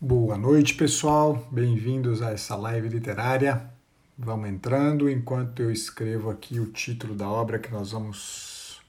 [0.00, 1.44] Boa noite, pessoal.
[1.50, 3.68] Bem-vindos a essa live literária.
[4.16, 8.80] Vamos entrando enquanto eu escrevo aqui o título da obra que nós vamos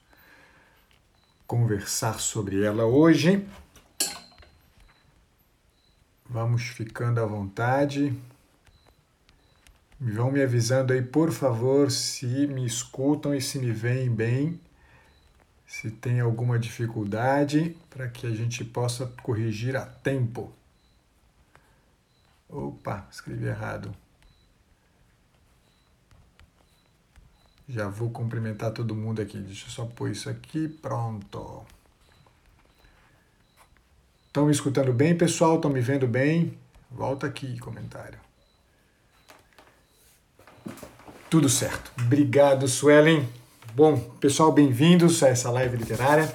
[1.48, 3.44] conversar sobre ela hoje.
[6.28, 8.16] Vamos ficando à vontade.
[9.98, 14.60] Vão me avisando aí, por favor, se me escutam e se me veem bem,
[15.66, 20.54] se tem alguma dificuldade, para que a gente possa corrigir a tempo.
[22.50, 23.94] Opa, escrevi errado.
[27.68, 29.38] Já vou cumprimentar todo mundo aqui.
[29.38, 30.66] Deixa eu só pôr isso aqui.
[30.68, 31.64] Pronto.
[34.26, 35.56] Estão me escutando bem, pessoal?
[35.56, 36.58] Estão me vendo bem?
[36.90, 38.18] Volta aqui, comentário.
[41.28, 41.92] Tudo certo.
[42.00, 43.28] Obrigado, Suelen.
[43.72, 46.32] Bom, pessoal, bem-vindos a essa live literária.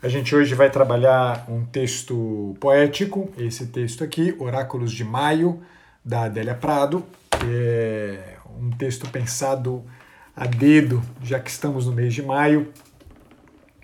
[0.00, 5.60] A gente hoje vai trabalhar um texto poético, esse texto aqui, Oráculos de Maio,
[6.04, 7.04] da Adélia Prado.
[7.44, 9.84] É um texto pensado
[10.36, 12.72] a dedo, já que estamos no mês de maio.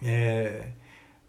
[0.01, 0.69] É,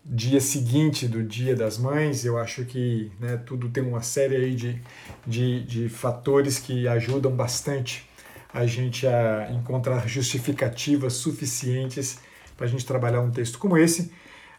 [0.06, 4.54] dia seguinte do Dia das Mães, eu acho que né, tudo tem uma série aí
[4.54, 4.80] de,
[5.26, 8.08] de, de fatores que ajudam bastante
[8.54, 12.20] a gente a encontrar justificativas suficientes
[12.56, 14.14] para a gente trabalhar um texto como esse.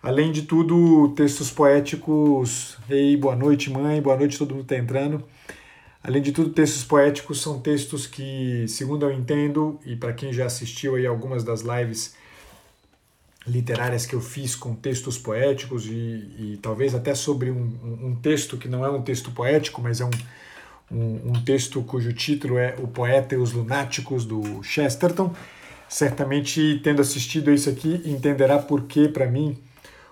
[0.06, 2.78] Além de tudo, textos poéticos.
[2.88, 5.20] Ei, boa noite, mãe, boa noite, todo mundo está entrando.
[6.00, 10.46] Além de tudo, textos poéticos são textos que, segundo eu entendo, e para quem já
[10.46, 12.14] assistiu aí algumas das lives
[13.44, 17.68] literárias que eu fiz com textos poéticos e, e talvez até sobre um,
[18.00, 20.10] um, texto que não é um texto poético, mas é um,
[20.88, 25.34] um, um texto cujo título é O Poeta e os Lunáticos, do Chesterton.
[25.88, 29.58] Certamente, tendo assistido isso aqui, entenderá por que, para mim,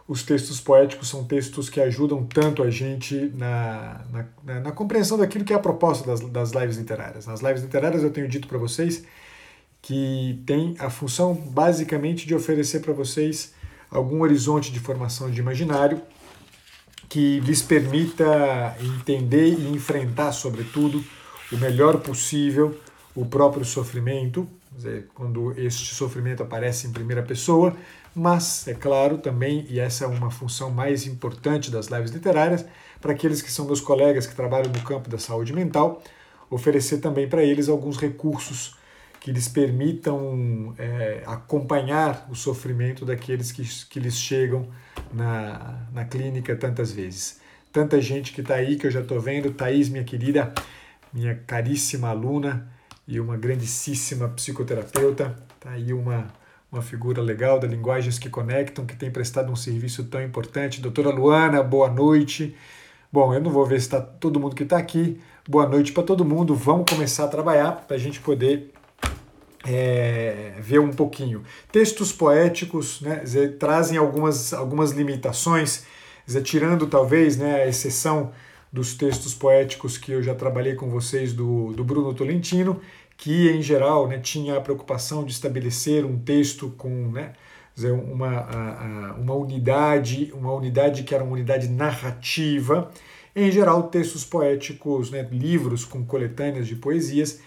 [0.06, 4.04] os textos poéticos são textos que ajudam tanto a gente na,
[4.44, 7.26] na, na compreensão daquilo que é a proposta das, das lives literárias.
[7.26, 9.04] Nas lives literárias eu tenho dito para vocês
[9.80, 13.54] que tem a função basicamente de oferecer para vocês
[13.90, 16.00] algum horizonte de formação de imaginário
[17.08, 21.04] que lhes permita entender e enfrentar, sobretudo,
[21.52, 22.78] o melhor possível
[23.14, 27.74] o próprio sofrimento, dizer, quando este sofrimento aparece em primeira pessoa,
[28.14, 32.64] mas, é claro, também, e essa é uma função mais importante das lives literárias,
[33.00, 36.02] para aqueles que são meus colegas que trabalham no campo da saúde mental,
[36.48, 38.76] oferecer também para eles alguns recursos
[39.20, 44.68] que lhes permitam é, acompanhar o sofrimento daqueles que, que lhes chegam
[45.12, 47.40] na, na clínica tantas vezes.
[47.72, 50.52] Tanta gente que está aí que eu já estou vendo, Thaís, minha querida,
[51.12, 52.73] minha caríssima aluna
[53.06, 56.26] e uma grandíssima psicoterapeuta, está aí uma
[56.74, 60.80] uma figura legal da Linguagens que Conectam, que tem prestado um serviço tão importante.
[60.80, 62.56] Doutora Luana, boa noite.
[63.12, 65.20] Bom, eu não vou ver se está todo mundo que está aqui.
[65.48, 66.52] Boa noite para todo mundo.
[66.52, 68.72] Vamos começar a trabalhar para a gente poder
[69.64, 71.44] é, ver um pouquinho.
[71.70, 73.22] Textos poéticos né,
[73.56, 75.84] trazem algumas, algumas limitações,
[76.42, 78.32] tirando talvez né, a exceção
[78.74, 82.80] dos textos poéticos que eu já trabalhei com vocês do, do Bruno Tolentino
[83.16, 87.32] que em geral né, tinha a preocupação de estabelecer um texto com né,
[87.88, 92.90] uma, uma unidade, uma unidade que era uma unidade narrativa.
[93.34, 97.40] Em geral, textos poéticos, né, livros com coletâneas de poesias,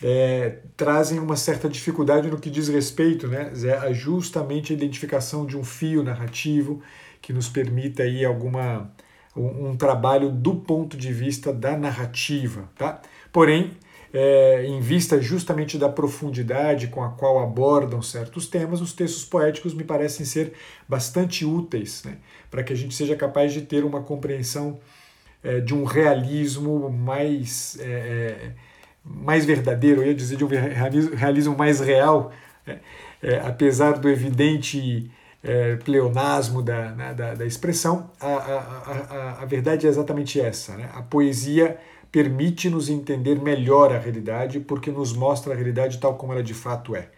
[0.00, 5.56] é, trazem uma certa dificuldade no que diz respeito né, a justamente a identificação de
[5.56, 6.80] um fio narrativo
[7.20, 8.90] que nos permita aí alguma,
[9.36, 12.68] um, um trabalho do ponto de vista da narrativa.
[12.76, 13.00] Tá?
[13.32, 13.72] Porém,
[14.12, 19.72] é, em vista justamente da profundidade com a qual abordam certos temas, os textos poéticos
[19.72, 20.52] me parecem ser
[20.88, 22.16] bastante úteis né,
[22.50, 24.80] para que a gente seja capaz de ter uma compreensão
[25.42, 28.52] é, de um realismo mais, é, é
[29.04, 32.32] mais verdadeiro, eu ia dizer de um realismo mais real,
[32.66, 32.80] né,
[33.22, 35.08] é, apesar do evidente
[35.42, 38.58] é, pleonasmo da, né, da, da, expressão, a, a,
[39.38, 40.76] a, a verdade é exatamente essa.
[40.76, 40.90] Né?
[40.94, 41.78] A poesia
[42.12, 46.94] permite-nos entender melhor a realidade, porque nos mostra a realidade tal como ela de fato
[46.94, 47.08] é.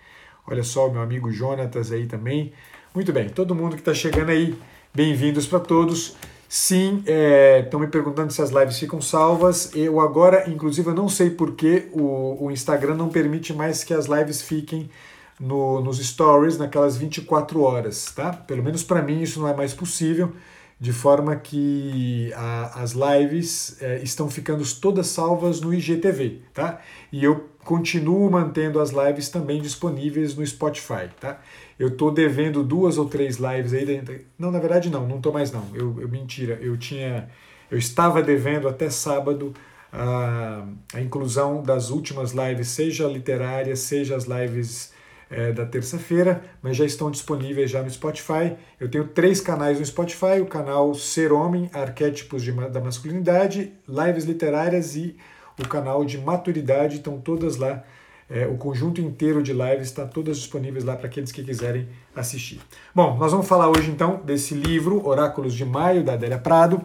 [0.47, 2.53] Olha só o meu amigo Jonatas aí também.
[2.95, 4.57] Muito bem, todo mundo que está chegando aí,
[4.95, 6.17] bem-vindos para todos.
[6.49, 7.03] Sim,
[7.65, 9.75] estão é, me perguntando se as lives ficam salvas.
[9.75, 14.05] Eu agora, inclusive, eu não sei porque o, o Instagram não permite mais que as
[14.05, 14.91] lives fiquem
[15.43, 18.33] no, nos stories naquelas 24 horas, tá?
[18.33, 20.33] Pelo menos para mim isso não é mais possível
[20.79, 26.81] de forma que a, as lives é, estão ficando todas salvas no IGTV, tá?
[27.13, 31.41] E eu continuo mantendo as lives também disponíveis no Spotify, tá?
[31.79, 34.21] Eu tô devendo duas ou três lives aí dentro.
[34.39, 35.67] Não, na verdade não, não tô mais não.
[35.75, 37.29] Eu, eu mentira, eu tinha
[37.71, 39.53] Eu estava devendo até sábado
[39.93, 44.93] a, a inclusão das últimas lives, seja literárias, seja as lives
[45.33, 48.55] é, da terça-feira, mas já estão disponíveis já no Spotify.
[48.79, 54.25] Eu tenho três canais no Spotify: o canal Ser Homem, Arquétipos de, da Masculinidade, Lives
[54.25, 55.17] Literárias e
[55.59, 56.97] o canal de Maturidade.
[56.97, 57.83] Estão todas lá.
[58.31, 61.87] É, o conjunto inteiro de lives está todas disponíveis lá para aqueles que quiserem
[62.17, 62.61] assistir.
[62.95, 66.83] Bom, nós vamos falar hoje então desse livro, Oráculos de Maio, da Adélia Prado,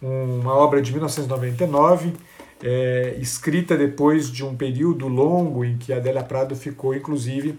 [0.00, 2.14] uma obra de 1999
[2.62, 7.58] é, escrita depois de um período longo em que Adélia Prado ficou, inclusive,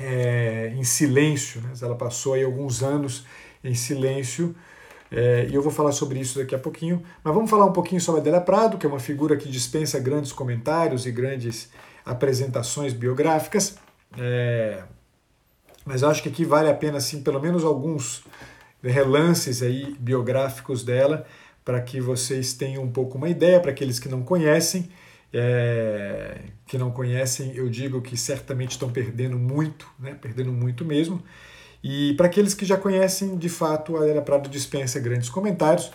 [0.00, 1.60] é, em silêncio.
[1.60, 1.72] Né?
[1.80, 3.24] Ela passou aí alguns anos
[3.62, 4.54] em silêncio.
[5.12, 7.02] É, e eu vou falar sobre isso daqui a pouquinho.
[7.22, 10.32] Mas vamos falar um pouquinho sobre Adélia Prado, que é uma figura que dispensa grandes
[10.32, 11.70] comentários e grandes
[12.04, 13.76] apresentações biográficas.
[14.18, 14.82] É,
[15.84, 18.24] mas acho que aqui vale a pena, assim, pelo menos alguns
[18.82, 21.26] relances aí biográficos dela,
[21.64, 24.88] para que vocês tenham um pouco uma ideia, para aqueles que não conhecem.
[25.32, 30.16] É, que não conhecem, eu digo que certamente estão perdendo muito, né?
[30.20, 31.22] perdendo muito mesmo.
[31.82, 35.90] E para aqueles que já conhecem, de fato, a Adélia Prado dispensa grandes comentários.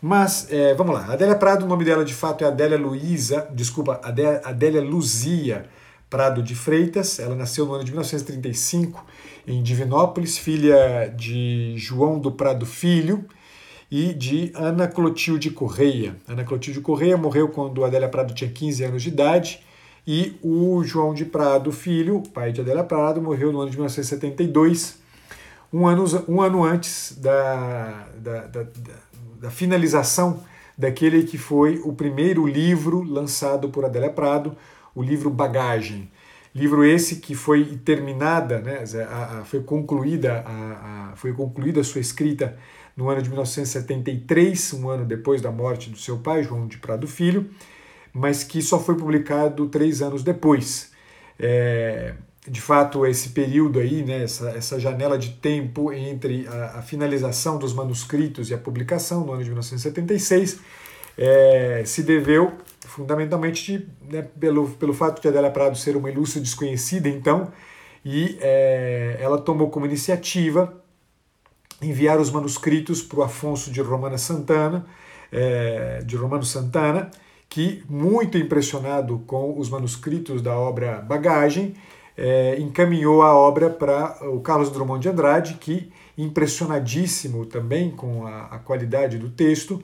[0.00, 4.00] Mas é, vamos lá, Adélia Prado, o nome dela de fato é Adélia Luísa, desculpa,
[4.04, 5.66] Adélia, Adélia Luzia
[6.08, 7.18] Prado de Freitas.
[7.18, 9.04] Ela nasceu no ano de 1935
[9.46, 13.24] em Divinópolis, filha de João do Prado Filho
[13.90, 16.16] e de Ana Clotilde Correia.
[16.26, 19.60] Ana Clotilde Correia morreu quando Adélia Prado tinha 15 anos de idade
[20.06, 24.98] e o João de Prado Filho, pai de Adélia Prado, morreu no ano de 1972,
[25.72, 28.66] um ano, um ano antes da, da, da,
[29.40, 30.42] da finalização
[30.78, 34.56] daquele que foi o primeiro livro lançado por Adélia Prado,
[34.94, 36.10] o livro Bagagem.
[36.54, 42.00] Livro esse que foi terminada, né, a, a, foi concluída a, foi concluída a sua
[42.00, 42.56] escrita
[42.96, 47.06] no ano de 1973, um ano depois da morte do seu pai, João de Prado
[47.06, 47.50] Filho,
[48.12, 50.90] mas que só foi publicado três anos depois.
[51.38, 52.14] É,
[52.48, 57.58] de fato, esse período aí, né, essa, essa janela de tempo entre a, a, finalização
[57.58, 60.60] dos manuscritos e a publicação, no ano de 1976,
[61.18, 62.52] é, se deveu
[62.86, 67.52] fundamentalmente né, pelo, pelo fato de Adélia Prado ser uma ilustre desconhecida, então,
[68.04, 70.82] e é, ela tomou como iniciativa
[71.88, 74.86] enviar os manuscritos para o Afonso de Romana Santana,
[75.32, 77.10] é, de Romano Santana,
[77.48, 81.74] que, muito impressionado com os manuscritos da obra Bagagem,
[82.16, 88.46] é, encaminhou a obra para o Carlos Drummond de Andrade, que, impressionadíssimo também com a,
[88.46, 89.82] a qualidade do texto,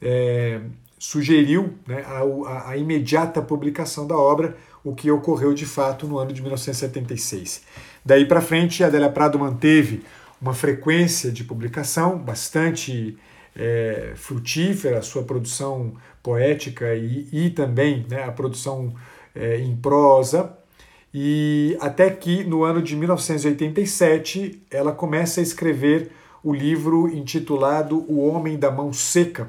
[0.00, 0.60] é,
[0.98, 6.32] sugeriu né, a, a, imediata publicação da obra, o que ocorreu de fato no ano
[6.32, 7.62] de 1976.
[8.04, 10.02] Daí para frente, Adélia Prado manteve
[10.42, 13.16] uma frequência de publicação bastante
[13.54, 18.92] é, frutífera, a sua produção poética e, e também né, a produção
[19.34, 20.58] é, em prosa,
[21.14, 26.10] e até que no ano de 1987 ela começa a escrever
[26.42, 29.46] o livro intitulado O Homem da Mão Seca.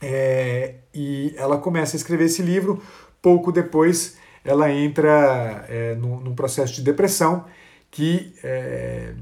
[0.00, 2.82] É, e ela começa a escrever esse livro,
[3.20, 7.44] pouco depois ela entra é, num, num, processo de depressão
[7.90, 9.12] que é,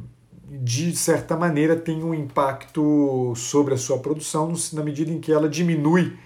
[0.50, 5.48] de certa maneira, tem um impacto sobre a sua produção na medida em que ela
[5.48, 6.16] diminui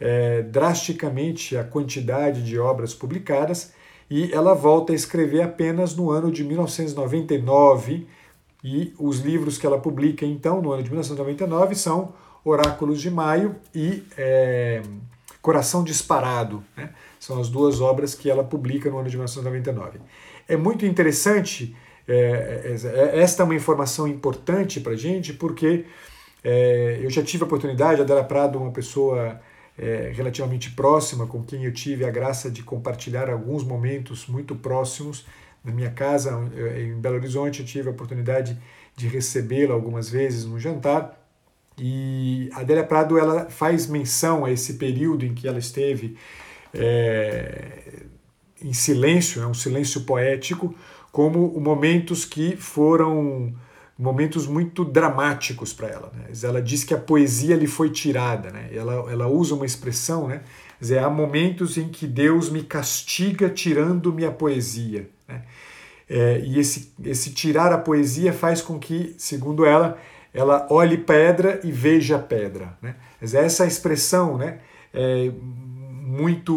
[0.00, 3.72] é, drasticamente a quantidade de obras publicadas
[4.10, 8.06] e ela volta a escrever apenas no ano de 1999
[8.64, 13.56] e os livros que ela publica então no ano de 1999 são Oráculos de Maio
[13.74, 14.82] e é,
[15.40, 16.64] Coração Disparado.
[16.76, 16.90] Né?
[17.20, 20.00] São as duas obras que ela publica no ano de 1999.
[20.48, 21.76] É muito interessante
[22.08, 22.88] é, é,
[23.18, 25.84] é, esta é uma informação importante para a gente, porque
[26.42, 29.38] é, eu já tive a oportunidade, a Adela Prado, uma pessoa
[29.76, 35.26] é, relativamente próxima, com quem eu tive a graça de compartilhar alguns momentos muito próximos
[35.62, 38.58] na minha casa, é, em Belo Horizonte, eu tive a oportunidade
[38.96, 41.14] de recebê-la algumas vezes no jantar.
[41.76, 46.16] E a Adélia Prado ela faz menção a esse período em que ela esteve
[46.74, 48.06] é,
[48.62, 50.74] em silêncio, é um silêncio poético,
[51.10, 53.54] como momentos que foram
[53.98, 56.12] momentos muito dramáticos para ela.
[56.14, 56.26] Né?
[56.42, 58.50] Ela diz que a poesia lhe foi tirada.
[58.50, 58.70] Né?
[58.72, 60.42] Ela, ela usa uma expressão, né?
[60.80, 65.10] dizer, há momentos em que Deus me castiga tirando-me a poesia.
[65.26, 65.42] Né?
[66.08, 69.98] É, e esse, esse tirar a poesia faz com que, segundo ela,
[70.32, 72.78] ela olhe pedra e veja pedra.
[72.80, 72.94] Né?
[73.20, 74.58] Essa expressão né,
[74.94, 75.32] é
[76.08, 76.54] muito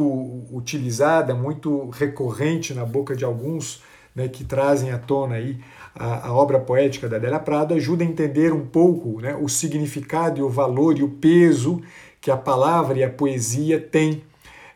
[0.51, 3.81] utilizada, muito recorrente na boca de alguns
[4.15, 5.57] né, que trazem à tona aí
[5.95, 10.39] a, a, obra poética da Adélia Prado ajuda a entender um pouco né, o significado
[10.39, 11.81] e o valor e o peso
[12.19, 14.23] que a palavra e a poesia têm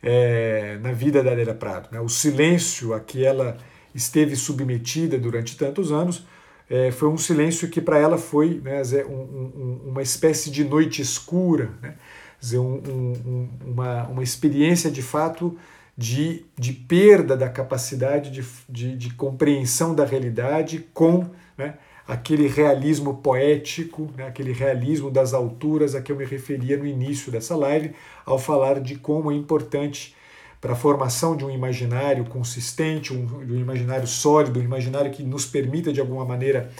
[0.01, 1.89] é, na vida da Adélia Prado.
[1.91, 1.99] Né?
[1.99, 3.57] O silêncio a que ela
[3.93, 6.25] esteve submetida durante tantos anos
[6.69, 11.01] é, foi um silêncio que para ela foi né, um, um, uma espécie de noite
[11.01, 11.95] escura, né?
[12.53, 15.57] um, uma, uma experiência de fato
[15.97, 21.25] de, de perda da capacidade de, de, de compreensão da realidade com
[21.57, 21.75] né,
[22.07, 27.31] aquele realismo poético, né, aquele realismo das alturas a que eu me referia no início
[27.31, 27.93] dessa live,
[28.25, 30.15] ao falar de como é importante
[30.59, 35.45] para a formação de um imaginário consistente, um, um imaginário sólido, um imaginário que nos
[35.45, 36.71] permita, de alguma maneira,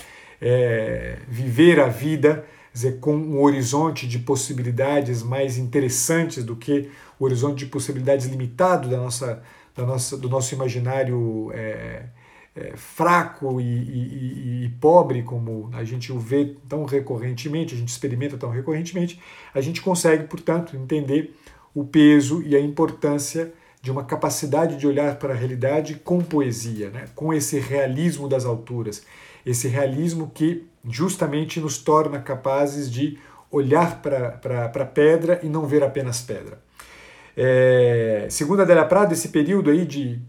[0.42, 2.46] é, viver a vida
[2.76, 8.90] dizer, com um horizonte de possibilidades mais interessantes do que o horizonte de possibilidades limitado
[8.90, 9.42] da nossa,
[9.76, 12.06] da nossa, do nosso imaginário é,
[12.56, 17.90] é, fraco e, e, e, pobre, como a gente o vê tão recorrentemente, a gente
[17.90, 19.20] experimenta tão recorrentemente,
[19.54, 21.36] a gente consegue, portanto, entender
[21.74, 26.90] o peso e a importância de uma capacidade de olhar para a realidade com poesia,
[26.90, 27.06] né?
[27.14, 29.04] com esse realismo das alturas,
[29.46, 33.20] esse realismo que justamente nos torna capazes de
[33.52, 36.65] olhar para a pedra e não ver apenas pedra.
[37.38, 40.22] É, segundo a Adélia Prado, esse período aí de,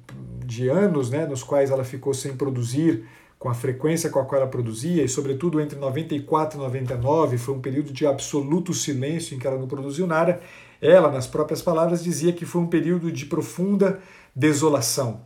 [0.44, 3.04] de anos né, nos quais ela ficou sem produzir
[3.38, 7.54] com a frequência com a qual ela produzia, e sobretudo entre 94 e 99, foi
[7.54, 10.40] um período de absoluto silêncio em que ela não produziu nada.
[10.80, 14.00] Ela, nas próprias palavras, dizia que foi um período de profunda
[14.34, 15.22] desolação.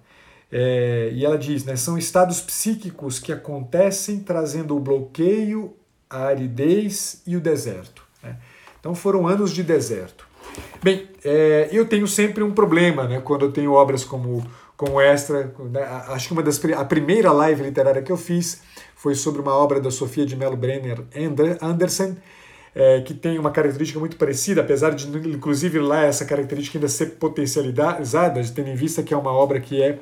[0.53, 5.75] É, e ela diz, né, são estados psíquicos que acontecem trazendo o bloqueio,
[6.09, 8.05] a aridez e o deserto.
[8.23, 8.37] Né?
[8.81, 10.30] Então foram anos de deserto.
[10.83, 14.45] Bem, é, eu tenho sempre um problema né, quando eu tenho obras como,
[14.76, 15.52] como esta.
[15.71, 18.62] Né, acho que uma das, a primeira live literária que eu fiz
[18.95, 21.04] foi sobre uma obra da Sofia de Mello Brenner
[21.62, 22.16] Anderson,
[22.75, 27.12] é, que tem uma característica muito parecida, apesar de, inclusive, lá essa característica ainda ser
[27.12, 29.99] potencializada, tendo em vista que é uma obra que é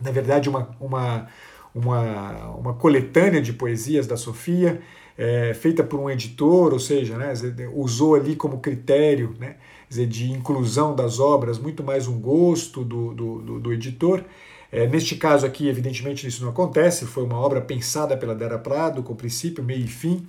[0.00, 1.26] na verdade, uma, uma,
[1.74, 4.80] uma, uma coletânea de poesias da Sofia,
[5.20, 7.34] é, feita por um editor, ou seja, né,
[7.74, 9.56] usou ali como critério né,
[9.90, 14.24] de inclusão das obras muito mais um gosto do, do, do, editor.
[14.72, 19.02] É, neste caso aqui, evidentemente, isso não acontece, foi uma obra pensada pela Dara Prado,
[19.02, 20.26] com princípio, meio e fim,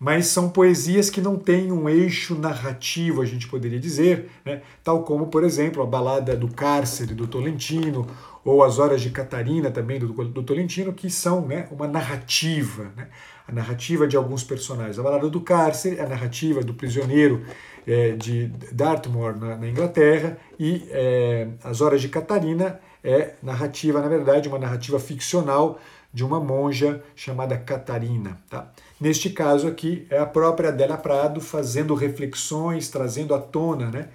[0.00, 4.62] mas são poesias que não têm um eixo narrativo, a gente poderia dizer, né?
[4.82, 8.06] tal como, por exemplo, a Balada do Cárcere, do Tolentino,
[8.42, 13.08] ou As Horas de Catarina, também do, do Tolentino, que são né, uma narrativa, né?
[13.46, 14.98] A narrativa de alguns personagens.
[14.98, 17.44] A Balada do Cárcere a narrativa do prisioneiro
[17.86, 24.08] é, de Dartmoor, na, na Inglaterra, e é, As Horas de Catarina é narrativa, na
[24.08, 25.78] verdade, uma narrativa ficcional
[26.12, 28.38] de uma monja chamada Catarina.
[28.48, 28.70] Tá?
[29.00, 34.08] Neste caso aqui, é a própria Adélia Prado fazendo reflexões, trazendo à tona né,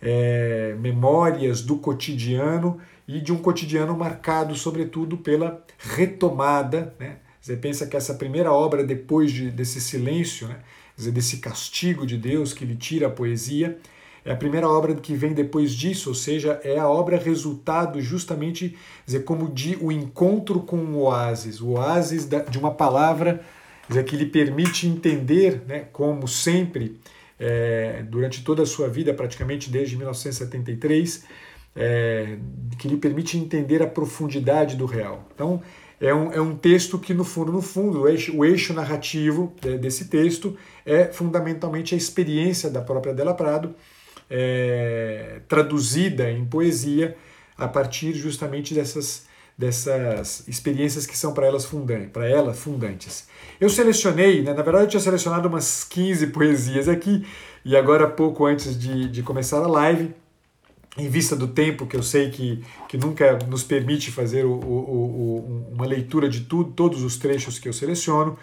[0.00, 2.78] é, memórias do cotidiano
[3.08, 6.94] e de um cotidiano marcado, sobretudo, pela retomada.
[7.00, 7.16] Né?
[7.46, 10.56] Você pensa que essa primeira obra, depois de, desse silêncio, né?
[10.96, 13.78] dizer, desse castigo de Deus que lhe tira a poesia,
[14.24, 18.76] é a primeira obra que vem depois disso, ou seja, é a obra resultado justamente
[19.06, 23.40] dizer, como de o encontro com o oásis, o oásis de uma palavra
[23.88, 26.98] dizer, que lhe permite entender, né, como sempre,
[27.38, 31.24] é, durante toda a sua vida, praticamente desde 1973,
[31.76, 32.38] é,
[32.76, 35.28] que lhe permite entender a profundidade do real.
[35.32, 35.62] Então,
[36.00, 39.52] é um, é um texto que, no fundo, no fundo, o eixo, o eixo narrativo
[39.80, 43.74] desse texto é fundamentalmente a experiência da própria Della Prado,
[44.28, 47.16] é, traduzida em poesia
[47.56, 49.26] a partir justamente dessas,
[49.56, 53.26] dessas experiências que são para elas fundantes, para ela fundantes.
[53.58, 57.26] Eu selecionei, né, na verdade eu tinha selecionado umas 15 poesias aqui,
[57.64, 60.14] e agora pouco antes de, de começar a live,
[60.96, 64.74] em vista do tempo que eu sei que, que nunca nos permite fazer o, o,
[64.74, 68.38] o, uma leitura de tudo, todos os trechos que eu seleciono,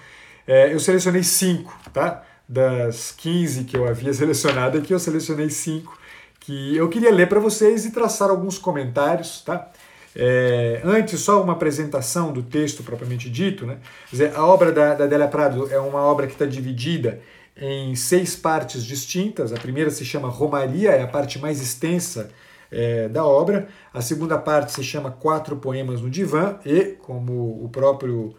[0.48, 2.24] é, eu selecionei cinco, tá?
[2.48, 5.98] das 15 que eu havia selecionado aqui, eu selecionei cinco
[6.46, 9.72] que eu queria ler para vocês e traçar alguns comentários, tá?
[10.14, 13.78] É, antes, só uma apresentação do texto propriamente dito, né?
[14.12, 17.22] Dizer, a obra da, da Délia Prado é uma obra que está dividida
[17.56, 19.54] em seis partes distintas.
[19.54, 22.30] A primeira se chama Romaria, é a parte mais extensa
[22.74, 23.68] é, da obra.
[23.94, 28.36] A segunda parte se chama Quatro Poemas no Divã e, como o próprio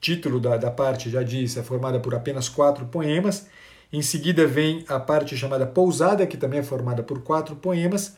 [0.00, 3.48] título da, da parte já diz, é formada por apenas quatro poemas.
[3.92, 8.16] Em seguida vem a parte chamada Pousada, que também é formada por quatro poemas.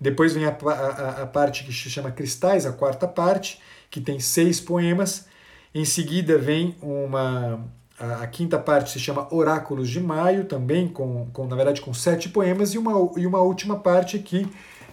[0.00, 3.60] Depois vem a, a, a parte que se chama Cristais, a quarta parte,
[3.90, 5.26] que tem seis poemas.
[5.74, 7.62] Em seguida vem uma
[8.00, 12.28] a, quinta parte se chama Oráculos de Maio, também com, com na verdade com sete
[12.28, 14.48] poemas e uma, e uma última parte que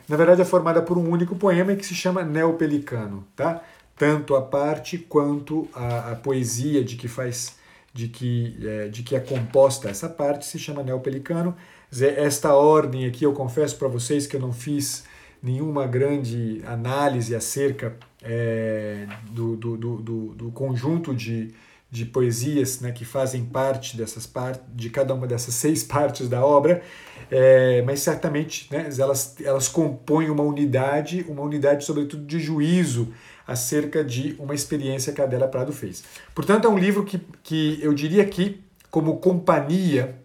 [0.08, 3.62] na verdade é formada por um único poema que se chama Neopelicano, tá?
[3.96, 7.56] Tanto a parte quanto a, a poesia de que faz
[7.94, 11.56] de que, é, de que é composta essa parte se chama Neopelicano.
[11.92, 15.06] Esta ordem aqui eu confesso para vocês que eu não fiz
[15.42, 21.54] nenhuma grande análise acerca é, do, do, do, do, conjunto de,
[21.90, 26.46] de poesias né, que fazem parte dessas partes, de cada uma dessas seis partes da
[26.46, 26.82] obra,
[27.32, 33.14] é, mas certamente né, elas, elas compõem uma unidade, uma unidade sobretudo de juízo
[33.46, 36.04] acerca de uma experiência que a Adela Prado fez.
[36.36, 40.16] Portanto, é um livro que, que eu diria que, como companhia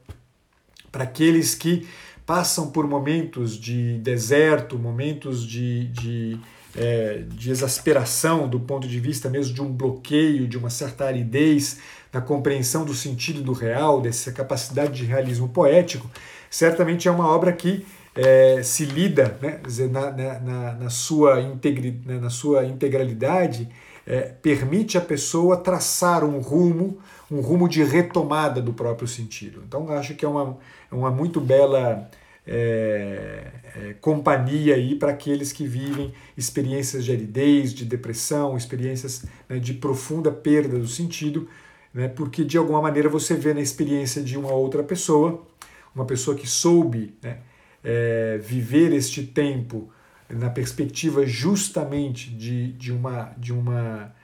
[0.90, 1.86] para aqueles que
[2.26, 6.38] passam por momentos de deserto, momentos de, de,
[6.76, 11.78] é, de exasperação do ponto de vista mesmo de um bloqueio, de uma certa aridez
[12.12, 16.10] na compreensão do sentido do real, dessa capacidade de realismo poético,
[16.50, 19.60] certamente é uma obra que é, se lida né,
[19.90, 23.68] na, na, na, sua integri, né, na sua integralidade,
[24.06, 26.98] é, permite a pessoa traçar um rumo,
[27.30, 29.62] um rumo de retomada do próprio sentido.
[29.66, 30.58] Então acho que é uma,
[30.90, 32.10] uma muito bela
[32.46, 39.58] é, é, companhia aí para aqueles que vivem experiências de aridez, de depressão, experiências né,
[39.58, 41.48] de profunda perda do sentido,
[41.94, 45.46] né, porque de alguma maneira você vê na experiência de uma outra pessoa,
[45.94, 47.38] uma pessoa que soube né,
[47.84, 49.90] é, viver este tempo
[50.28, 54.14] na perspectiva justamente de, de uma de uma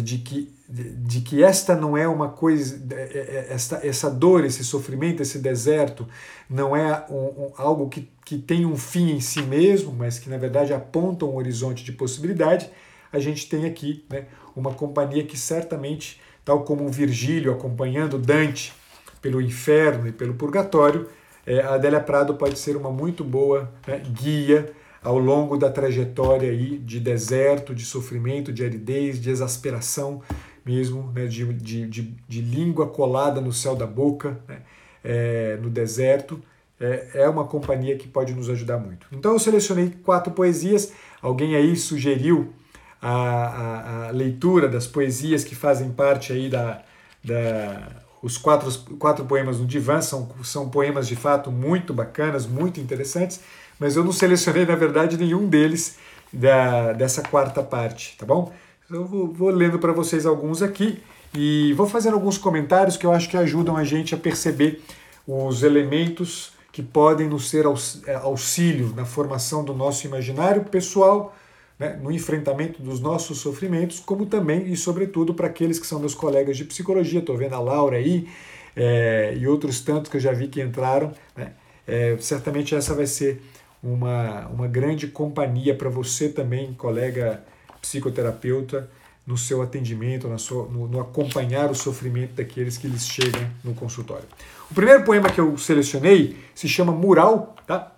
[0.00, 4.64] de que, de que esta não é uma coisa, é, é, esta, essa dor, esse
[4.64, 6.06] sofrimento, esse deserto,
[6.48, 10.30] não é um, um, algo que, que tem um fim em si mesmo, mas que
[10.30, 12.70] na verdade aponta um horizonte de possibilidade,
[13.12, 18.72] a gente tem aqui né, uma companhia que certamente, tal como Virgílio acompanhando Dante
[19.20, 21.08] pelo inferno e pelo purgatório,
[21.44, 24.72] é, a Adélia Prado pode ser uma muito boa né, guia
[25.02, 30.22] ao longo da trajetória aí de deserto, de sofrimento, de aridez, de exasperação
[30.64, 34.58] mesmo, né, de, de, de, de, língua colada no céu da boca, né,
[35.02, 36.40] é, no deserto,
[36.80, 39.06] é, é uma companhia que pode nos ajudar muito.
[39.10, 42.52] Então eu selecionei quatro poesias, alguém aí sugeriu
[43.00, 46.82] a, a, a leitura das poesias que fazem parte aí da,
[47.24, 50.00] da os quatro, quatro poemas no divã.
[50.00, 53.40] São, são poemas de fato muito bacanas, muito interessantes
[53.82, 55.96] mas eu não selecionei, na verdade, nenhum deles
[56.32, 58.52] da, dessa quarta parte, tá bom?
[58.88, 61.02] Eu vou, vou lendo para vocês alguns aqui
[61.34, 64.80] e vou fazendo alguns comentários que eu acho que ajudam a gente a perceber
[65.26, 67.64] os elementos que podem nos ser
[68.06, 71.34] é, auxílio na formação do nosso imaginário pessoal,
[71.76, 76.14] né, no enfrentamento dos nossos sofrimentos, como também e sobretudo para aqueles que são meus
[76.14, 77.18] colegas de psicologia.
[77.18, 78.28] Estou vendo a Laura aí
[78.76, 81.12] é, e outros tantos que eu já vi que entraram.
[81.36, 81.50] Né,
[81.84, 83.42] é, certamente essa vai ser
[83.82, 87.42] uma, uma grande companhia para você também, colega
[87.80, 88.88] psicoterapeuta,
[89.26, 93.74] no seu atendimento, na sua, no, no, acompanhar o sofrimento daqueles que lhes chegam no
[93.74, 94.24] consultório.
[94.70, 97.92] O primeiro poema que eu selecionei se chama Mural, tá?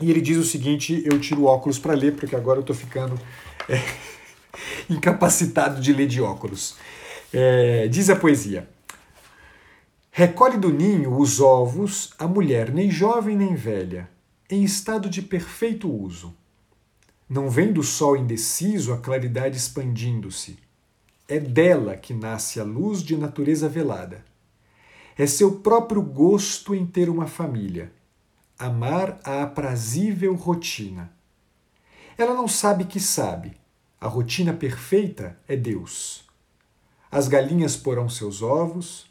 [0.00, 3.18] E ele diz o seguinte: eu tiro óculos para ler, porque agora eu estou ficando
[3.68, 3.80] é,
[4.88, 6.76] incapacitado de ler de óculos.
[7.32, 8.68] É, diz a poesia:
[10.10, 14.15] Recolhe do ninho os ovos a mulher, nem jovem nem velha
[14.50, 16.34] em estado de perfeito uso.
[17.28, 20.58] Não vem do sol indeciso a claridade expandindo-se.
[21.28, 24.24] É dela que nasce a luz de natureza velada.
[25.18, 27.92] É seu próprio gosto em ter uma família,
[28.56, 31.10] amar a aprazível rotina.
[32.16, 33.56] Ela não sabe que sabe.
[34.00, 36.24] A rotina perfeita é Deus.
[37.10, 39.06] As galinhas porão seus ovos,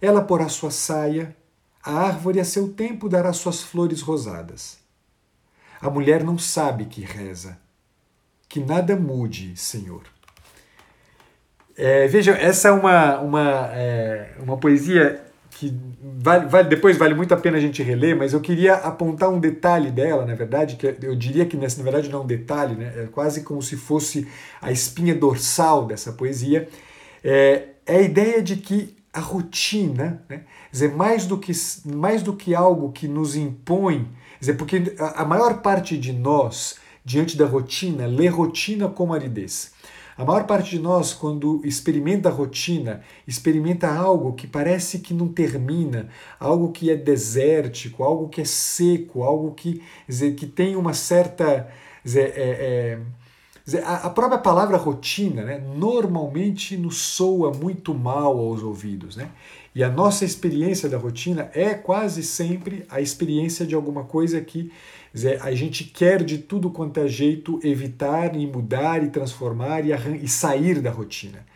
[0.00, 1.36] ela porá sua saia,
[1.84, 4.78] a árvore a seu tempo dará suas flores rosadas.
[5.80, 7.58] A mulher não sabe que reza.
[8.48, 10.02] Que nada mude, Senhor.
[11.76, 17.32] É, vejam, essa é uma, uma, é, uma poesia que vale, vale, depois vale muito
[17.34, 20.86] a pena a gente reler, mas eu queria apontar um detalhe dela, na verdade, que
[21.02, 23.76] eu diria que nessa, na verdade não é um detalhe, né, é quase como se
[23.76, 24.26] fosse
[24.60, 26.68] a espinha dorsal dessa poesia,
[27.22, 30.44] é, é a ideia de que a rotina, né?
[30.70, 31.52] dizer, mais do, que,
[31.84, 34.08] mais do que algo que nos impõe,
[34.40, 39.72] dizer, porque a maior parte de nós, diante da rotina, lê rotina como aridez.
[40.16, 45.28] A maior parte de nós, quando experimenta a rotina, experimenta algo que parece que não
[45.28, 50.92] termina, algo que é desértico, algo que é seco, algo que, dizer, que tem uma
[50.92, 51.68] certa.
[52.04, 52.98] Dizer, é, é,
[53.84, 59.16] A própria palavra rotina né, normalmente nos soa muito mal aos ouvidos.
[59.16, 59.28] Né?
[59.74, 64.72] E a nossa experiência da rotina é quase sempre a experiência de alguma coisa que
[65.14, 69.92] dizer, a gente quer de tudo quanto é jeito evitar e mudar e transformar e,
[70.22, 71.46] e sair da rotina.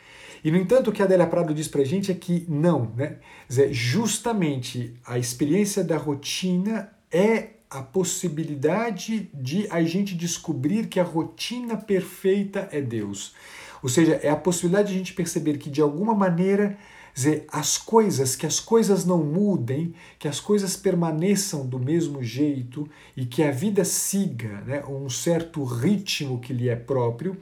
[0.45, 2.93] E, no entanto, o que a Adélia Prado diz para a gente é que não,
[2.97, 3.17] né?
[3.49, 11.05] Dizer, justamente a experiência da rotina é a possibilidade de a gente descobrir que a
[11.05, 13.35] rotina perfeita é Deus.
[13.83, 16.79] Ou seja, é a possibilidade de a gente perceber que de alguma maneira
[17.17, 22.87] dizer, as coisas, que as coisas não mudem, que as coisas permaneçam do mesmo jeito
[23.17, 27.35] e que a vida siga né, um certo ritmo que lhe é próprio,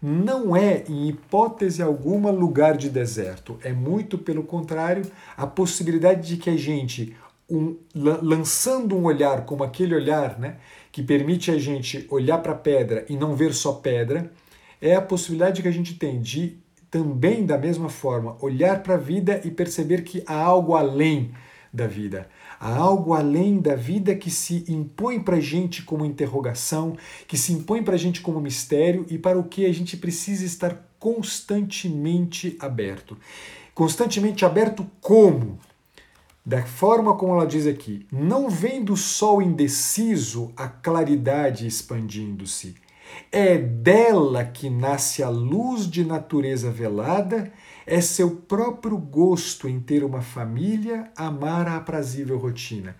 [0.00, 3.58] não é, em hipótese alguma, lugar de deserto.
[3.62, 7.16] É muito pelo contrário, a possibilidade de que a gente
[7.48, 10.56] um, lançando um olhar como aquele olhar né,
[10.90, 14.32] que permite a gente olhar para a pedra e não ver só pedra,
[14.80, 16.58] é a possibilidade que a gente tem de
[16.90, 21.32] também, da mesma forma, olhar para a vida e perceber que há algo além
[21.72, 22.28] da vida.
[22.60, 27.52] Há algo além da vida que se impõe para a gente como interrogação, que se
[27.52, 32.56] impõe para a gente como mistério e para o que a gente precisa estar constantemente
[32.60, 33.18] aberto.
[33.74, 35.58] Constantemente aberto como?
[36.46, 42.74] Da forma como ela diz aqui, não vem do sol indeciso a claridade expandindo-se.
[43.32, 47.50] É dela que nasce a luz de natureza velada,
[47.86, 52.94] é seu próprio gosto em ter uma família, amar a aprazível rotina.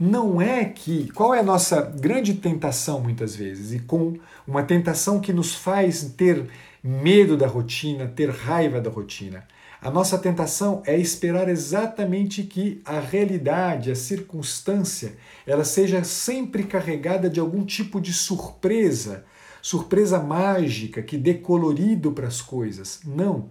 [0.00, 1.10] Não é que.
[1.12, 3.72] Qual é a nossa grande tentação muitas vezes?
[3.74, 4.14] E com
[4.46, 6.48] uma tentação que nos faz ter
[6.82, 9.46] medo da rotina, ter raiva da rotina
[9.80, 17.30] a nossa tentação é esperar exatamente que a realidade, a circunstância, ela seja sempre carregada
[17.30, 19.24] de algum tipo de surpresa,
[19.62, 23.00] surpresa mágica que dê colorido para as coisas.
[23.04, 23.50] Não.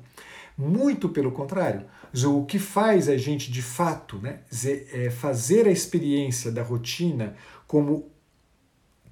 [0.57, 1.85] Muito pelo contrário.
[2.25, 4.39] O que faz a gente de fato né,
[4.91, 7.35] é fazer a experiência da rotina
[7.67, 8.09] como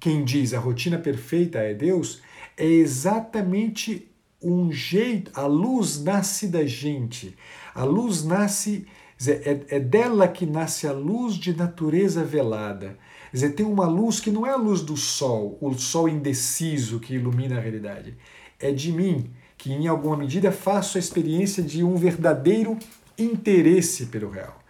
[0.00, 2.22] quem diz a rotina perfeita é Deus,
[2.56, 4.10] é exatamente
[4.46, 7.36] um jeito, a luz nasce da gente,
[7.74, 8.86] a luz nasce,
[9.26, 12.96] é, é dela que nasce a luz de natureza velada.
[13.30, 17.00] Quer dizer, tem uma luz que não é a luz do sol, o sol indeciso
[17.00, 18.16] que ilumina a realidade.
[18.58, 22.78] É de mim, que em alguma medida faço a experiência de um verdadeiro
[23.18, 24.62] interesse pelo real.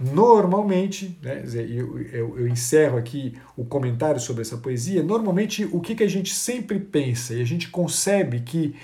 [0.00, 5.02] Normalmente, né, eu, eu, eu, encerro aqui o comentário sobre essa poesia.
[5.02, 8.74] Normalmente, o que, que a gente sempre pensa e a gente concebe que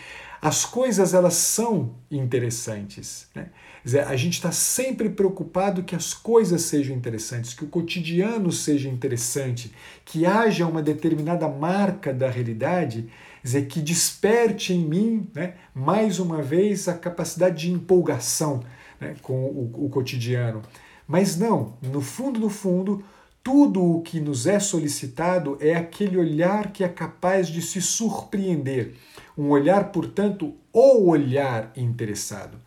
[0.40, 3.28] as coisas elas são interessantes.
[3.34, 3.48] Né?
[3.84, 8.88] Dizer, a gente está sempre preocupado que as coisas sejam interessantes, que o cotidiano seja
[8.88, 9.72] interessante,
[10.04, 13.10] que haja uma determinada marca da realidade,
[13.42, 18.62] dizer, que desperte em mim, né, mais uma vez, a capacidade de empolgação
[19.00, 20.62] né, com o, o cotidiano.
[21.06, 23.02] Mas não, no fundo, no fundo,
[23.42, 28.94] tudo o que nos é solicitado é aquele olhar que é capaz de se surpreender.
[29.40, 32.58] Um olhar, portanto, o olhar interessado.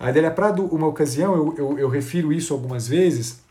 [0.00, 3.42] A Adélia Prado, uma ocasião, eu, eu, eu refiro isso algumas vezes,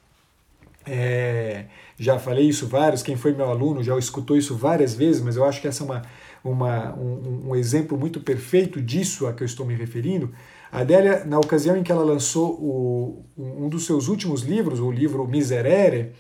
[0.83, 1.65] é,
[1.95, 5.45] já falei isso vários, quem foi meu aluno já escutou isso várias vezes, mas eu
[5.45, 6.01] acho que essa é uma,
[6.43, 10.31] uma, um, um exemplo muito perfeito disso a que eu estou me referindo.
[10.71, 14.89] A Adélia, na ocasião em que ela lançou o, um dos seus últimos livros, o
[14.89, 16.13] livro Miserere,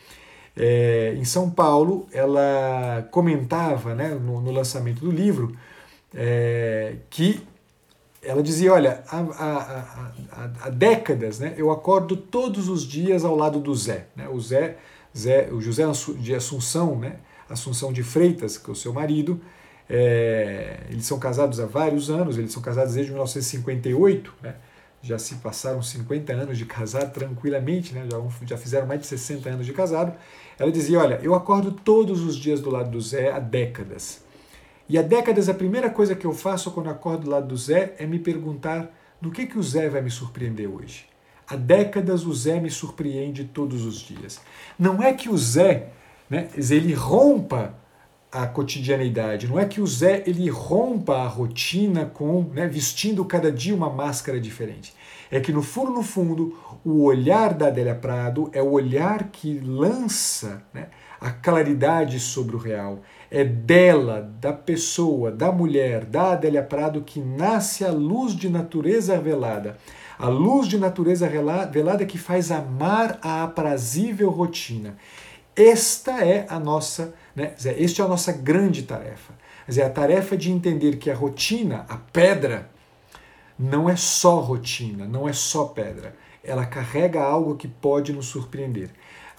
[0.55, 5.55] é, em São Paulo, ela comentava né, no, no lançamento do livro
[6.13, 7.41] é, que
[8.21, 13.35] ela dizia: Olha, há, há, há, há, décadas né, eu acordo todos os dias ao
[13.35, 14.07] lado do Zé.
[14.15, 14.77] Né, o Zé,
[15.17, 15.83] Zé, o José
[16.17, 17.17] de Assunção, né,
[17.49, 19.41] Assunção de Freitas, que é o seu marido,
[19.89, 24.33] é, eles são casados há vários anos, eles são casados desde 1958.
[24.41, 24.55] Né,
[25.03, 28.07] já se passaram 50 anos de casado tranquilamente, né?
[28.09, 30.13] já, já fizeram mais de 60 anos de casado.
[30.59, 34.23] Ela dizia: Olha, eu acordo todos os dias do lado do Zé há décadas.
[34.91, 37.95] E há décadas a primeira coisa que eu faço quando acordo do lado do Zé
[37.97, 41.05] é me perguntar no que, que o Zé vai me surpreender hoje.
[41.47, 44.41] Há décadas o Zé me surpreende todos os dias.
[44.77, 45.93] Não é que o Zé,
[46.29, 47.73] né, ele rompa
[48.29, 49.47] a cotidianidade.
[49.47, 53.89] Não é que o Zé ele rompa a rotina com né, vestindo cada dia uma
[53.89, 54.93] máscara diferente.
[55.31, 59.57] É que no fundo, no fundo, o olhar da Adélia Prado é o olhar que
[59.59, 60.89] lança né,
[61.21, 62.99] a claridade sobre o real.
[63.33, 69.17] É dela, da pessoa, da mulher, da Adélia Prado que nasce a luz de natureza
[69.17, 69.77] velada.
[70.19, 71.29] A luz de natureza
[71.71, 74.97] velada que faz amar a aprazível rotina.
[75.55, 79.33] Esta é a nossa, né, este é a nossa grande tarefa.
[79.65, 82.69] Quer dizer, a tarefa de entender que a rotina, a pedra,
[83.57, 86.15] não é só rotina, não é só pedra.
[86.43, 88.89] Ela carrega algo que pode nos surpreender.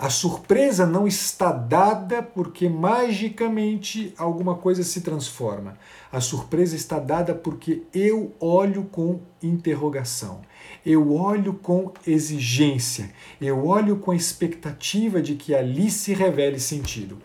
[0.03, 5.79] A surpresa não está dada porque magicamente alguma coisa se transforma.
[6.11, 10.41] A surpresa está dada porque eu olho com interrogação,
[10.85, 17.19] eu olho com exigência, eu olho com a expectativa de que ali se revele sentido.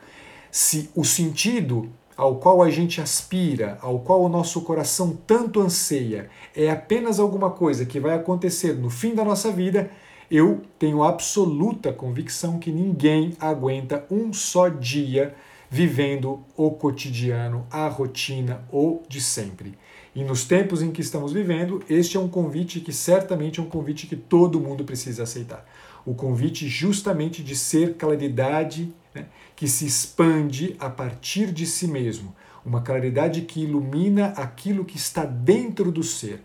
[0.52, 6.30] Se o sentido ao qual a gente aspira, ao qual o nosso coração tanto anseia,
[6.56, 9.90] é apenas alguma coisa que vai acontecer no fim da nossa vida,
[10.30, 15.34] eu tenho absoluta convicção que ninguém aguenta um só dia
[15.70, 19.78] vivendo o cotidiano, a rotina ou de sempre.
[20.16, 23.70] E nos tempos em que estamos vivendo, este é um convite que certamente é um
[23.70, 25.66] convite que todo mundo precisa aceitar.
[26.06, 32.36] O convite justamente de ser claridade né, que se expande a partir de si mesmo,
[32.66, 36.42] uma claridade que ilumina aquilo que está dentro do ser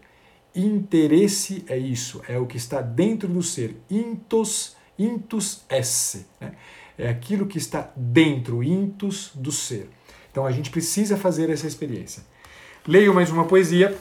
[0.54, 3.76] Interesse é isso, é o que está dentro do ser.
[3.90, 6.26] Intus, intus esse.
[6.40, 6.52] Né?
[6.98, 9.88] É aquilo que está dentro, intus do ser.
[10.30, 12.22] Então a gente precisa fazer essa experiência.
[12.86, 13.96] Leio mais uma poesia.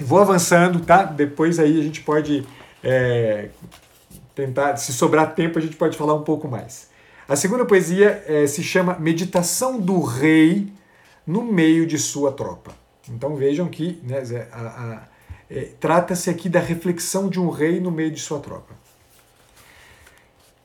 [0.00, 1.04] Vou avançando, tá?
[1.04, 2.46] Depois aí a gente pode
[2.82, 3.50] é,
[4.34, 6.88] tentar, se sobrar tempo, a gente pode falar um pouco mais.
[7.28, 10.72] A segunda poesia é, se chama Meditação do Rei
[11.26, 12.72] no meio de sua tropa.
[13.08, 14.22] Então vejam que né,
[14.52, 15.15] a, a
[15.48, 18.74] é, Trata-se aqui da reflexão de um rei no meio de sua tropa.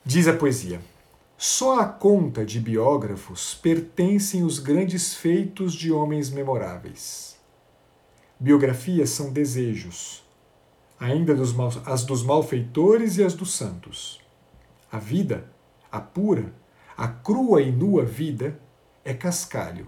[0.04, 0.82] Diz a poesia:
[1.38, 7.40] Só à conta de biógrafos pertencem os grandes feitos de homens memoráveis.
[8.40, 10.24] Biografias são desejos,
[11.00, 14.20] ainda dos mal, as dos malfeitores e as dos santos.
[14.92, 15.48] A vida,
[15.92, 16.52] a pura,
[16.98, 18.60] a crua e nua vida,
[19.06, 19.88] é cascalho,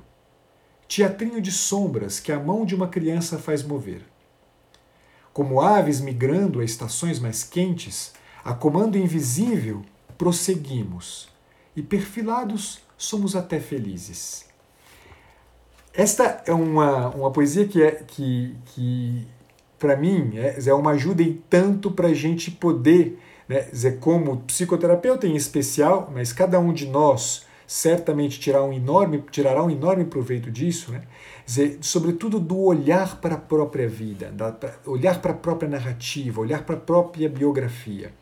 [0.87, 4.12] teatrinho de sombras que a mão de uma criança faz mover.
[5.33, 8.13] Como aves migrando a estações mais quentes,
[8.45, 9.81] a comando invisível,
[10.17, 11.27] prosseguimos.
[11.75, 14.45] E perfilados, somos até felizes.
[15.93, 19.27] Esta é uma, uma poesia que, é, que, que
[19.83, 23.19] para mim, é, é uma ajuda e tanto para a gente poder,
[23.49, 23.67] né,
[23.99, 29.69] como psicoterapeuta em especial, mas cada um de nós certamente tirará um enorme, tirará um
[29.69, 31.03] enorme proveito disso, né?
[31.45, 36.41] Dizer, sobretudo do olhar para a própria vida, da, pra, olhar para a própria narrativa,
[36.41, 38.13] olhar para a própria biografia.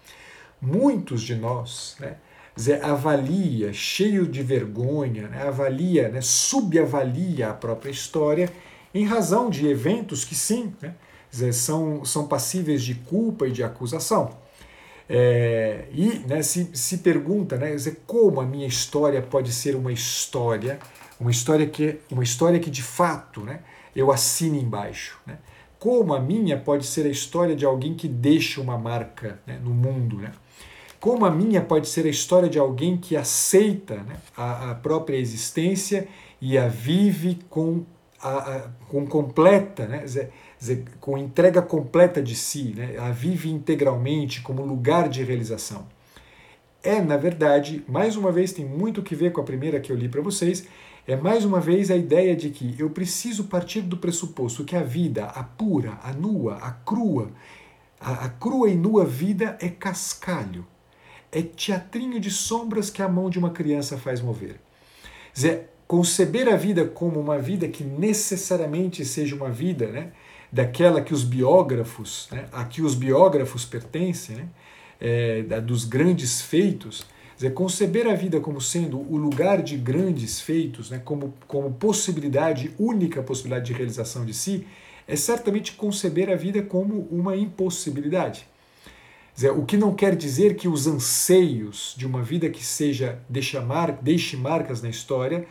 [0.61, 2.17] Muitos de nós né,
[2.55, 8.49] dizer, avalia, cheio de vergonha, né, avalia, né, subavalia a própria história
[8.93, 10.95] em razão de eventos que sim, né,
[11.29, 14.37] dizer, são, são passíveis de culpa e de acusação.
[15.13, 17.75] É, e né, se, se pergunta né,
[18.07, 20.79] como a minha história pode ser uma história
[21.21, 23.59] uma história que, uma história que de fato né,
[23.95, 25.19] eu assine embaixo.
[25.25, 25.37] Né?
[25.77, 29.69] Como a minha pode ser a história de alguém que deixa uma marca né, no
[29.69, 30.17] mundo.
[30.17, 30.31] Né?
[30.99, 35.15] Como a minha pode ser a história de alguém que aceita né, a, a, própria
[35.15, 36.07] existência
[36.41, 37.85] e a vive com,
[38.19, 40.05] a, a com completa, né,
[40.99, 45.85] com entrega completa de si, né, a vive integralmente como lugar de realização.
[46.83, 49.95] É, na verdade, mais uma vez, tem muito que ver com a primeira que eu
[49.95, 50.67] li para vocês,
[51.07, 54.83] é mais uma vez a ideia de que eu preciso partir do pressuposto que a
[54.83, 57.31] vida, a pura, a nua, a crua,
[57.99, 60.65] a, a crua e nua vida é cascalho.
[61.31, 64.59] É teatrinho de sombras que a mão de uma criança faz mover.
[65.33, 70.11] Dizer, conceber a vida como uma vida que necessariamente seja uma vida né,
[70.51, 74.47] daquela que os biógrafos, né, a que os biógrafos pertencem, né,
[74.99, 77.05] é, dos grandes feitos,
[77.41, 82.71] dizer, conceber a vida como sendo o lugar de grandes feitos, né, como, como possibilidade,
[82.77, 84.67] única possibilidade de realização de si,
[85.07, 88.47] é certamente conceber a vida como uma impossibilidade.
[89.33, 93.59] Dizer, o que não quer dizer que os anseios de uma vida que seja deixe,
[93.59, 95.47] mar, deixe marcas na história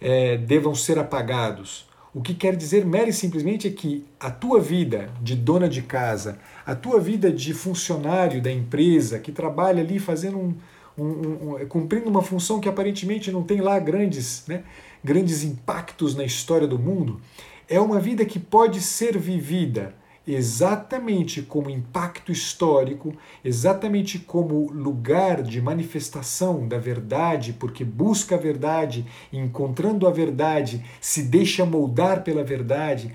[0.00, 1.88] é, devam ser apagados.
[2.14, 6.38] O que quer dizer mere simplesmente é que a tua vida de dona de casa,
[6.64, 10.54] a tua vida de funcionário da empresa que trabalha ali fazendo um,
[10.96, 14.64] um, um, cumprindo uma função que aparentemente não tem lá grandes, né,
[15.02, 17.20] grandes impactos na história do mundo,
[17.68, 19.94] é uma vida que pode ser vivida
[20.26, 29.04] exatamente como impacto histórico, exatamente como lugar de manifestação da verdade, porque busca a verdade,
[29.32, 33.12] encontrando a verdade, se deixa moldar pela verdade.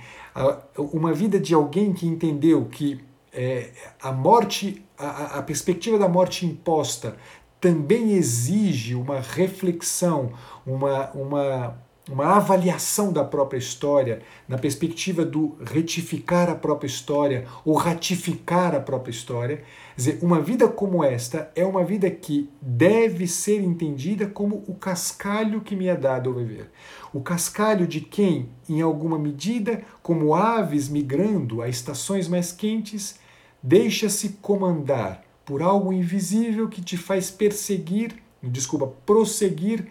[0.77, 2.99] Uma vida de alguém que entendeu que
[3.33, 7.15] é, a morte, a, a perspectiva da morte imposta
[7.59, 10.31] também exige uma reflexão,
[10.65, 11.77] uma, uma,
[12.09, 18.79] uma avaliação da própria história, na perspectiva do retificar a própria história ou ratificar a
[18.79, 19.57] própria história.
[19.57, 24.73] Quer dizer, uma vida como esta é uma vida que deve ser entendida como o
[24.73, 26.71] cascalho que me é dado ao viver.
[27.13, 33.19] O cascalho de quem, em alguma medida, como aves migrando a estações mais quentes,
[33.61, 39.87] deixa-se comandar por algo invisível que te faz perseguir, desculpa, prosseguir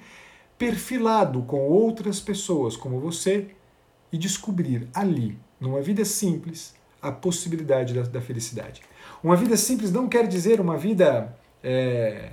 [0.56, 3.48] perfilado com outras pessoas como você
[4.12, 8.82] e descobrir ali, numa vida simples, a possibilidade da, da felicidade.
[9.20, 12.30] Uma vida simples não quer dizer uma vida, é,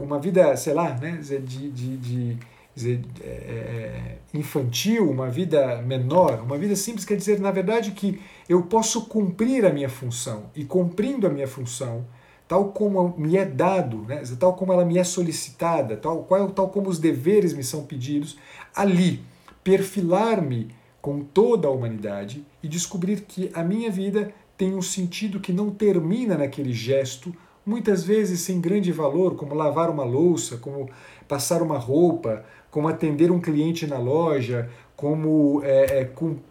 [0.00, 2.38] uma vida, sei lá, né, de, de, de
[2.86, 6.40] é, é, infantil, uma vida menor.
[6.40, 10.64] Uma vida simples quer dizer, na verdade, que eu posso cumprir a minha função e
[10.64, 12.06] cumprindo a minha função,
[12.46, 14.22] tal como me é dado, né?
[14.38, 18.36] tal como ela me é solicitada, tal, qual, tal como os deveres me são pedidos,
[18.74, 19.22] ali
[19.64, 20.68] perfilar-me
[21.00, 25.70] com toda a humanidade e descobrir que a minha vida tem um sentido que não
[25.70, 30.88] termina naquele gesto, muitas vezes sem grande valor, como lavar uma louça, como
[31.26, 36.08] passar uma roupa, como atender um cliente na loja, como é,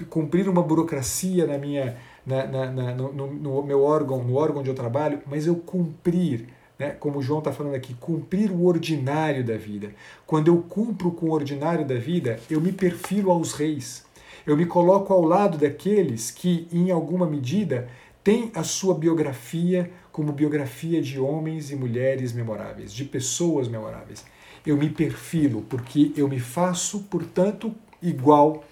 [0.09, 1.97] cumprir uma burocracia na minha
[2.31, 6.47] na, na, na no, no, meu órgão, no órgão onde eu trabalho, mas eu cumprir,
[6.79, 9.93] né, como o João está falando aqui, cumprir o ordinário da vida.
[10.25, 14.05] Quando eu cumpro com o ordinário da vida, eu me perfilo aos reis.
[14.47, 17.87] Eu me coloco ao lado daqueles que, em alguma medida,
[18.23, 24.25] têm a sua biografia como biografia de homens e mulheres memoráveis, de pessoas memoráveis.
[24.65, 28.63] Eu me perfilo porque eu me faço, portanto, igual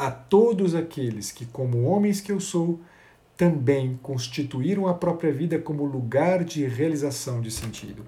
[0.00, 2.80] a todos aqueles que, como homens que eu sou,
[3.36, 8.06] também constituíram a própria vida como lugar de realização de sentido.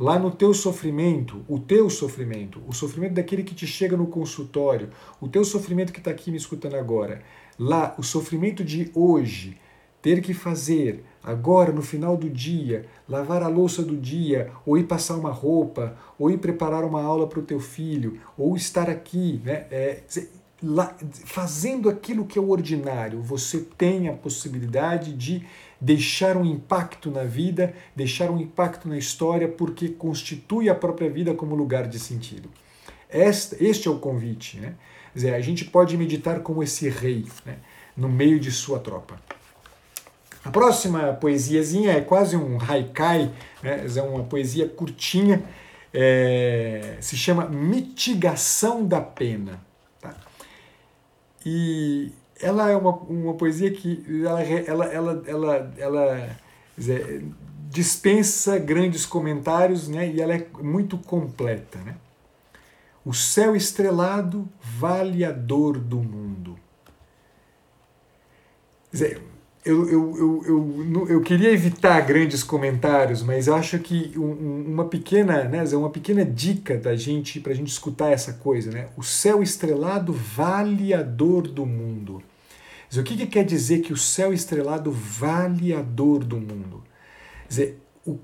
[0.00, 4.90] Lá no teu sofrimento, o teu sofrimento, o sofrimento daquele que te chega no consultório,
[5.20, 7.22] o teu sofrimento que está aqui me escutando agora,
[7.56, 9.56] lá, o sofrimento de hoje,
[10.02, 14.84] ter que fazer agora no final do dia, lavar a louça do dia, ou ir
[14.84, 19.40] passar uma roupa, ou ir preparar uma aula para o teu filho, ou estar aqui,
[19.44, 19.66] né?
[19.70, 20.02] É,
[21.24, 25.46] fazendo aquilo que é o ordinário, você tem a possibilidade de
[25.80, 31.32] deixar um impacto na vida, deixar um impacto na história, porque constitui a própria vida
[31.34, 32.48] como lugar de sentido.
[33.08, 34.58] Este, este é o convite.
[34.58, 34.74] Né?
[35.14, 37.58] Dizer, a gente pode meditar como esse rei né?
[37.96, 39.20] no meio de sua tropa.
[40.44, 43.30] A próxima poesiazinha é quase um haikai,
[43.62, 43.86] né?
[43.94, 45.42] é uma poesia curtinha,
[45.92, 49.67] é, se chama Mitigação da Pena.
[51.44, 56.36] E ela é uma, uma poesia que ela, ela, ela, ela, ela
[56.76, 57.24] dizer,
[57.70, 60.10] dispensa grandes comentários né?
[60.10, 61.78] e ela é muito completa.
[61.80, 61.96] Né?
[63.04, 66.58] O céu estrelado vale a dor do mundo.
[68.90, 69.22] Dizer,
[69.68, 75.90] eu, eu, eu, eu, queria evitar grandes comentários, mas acho que uma pequena, né, uma
[75.90, 78.88] pequena dica da gente para a gente escutar essa coisa, né?
[78.96, 82.22] O céu estrelado vale a dor do mundo.
[82.96, 86.82] O que, que quer dizer que o céu estrelado vale a dor do mundo?
[87.42, 88.18] Quer dizer, o,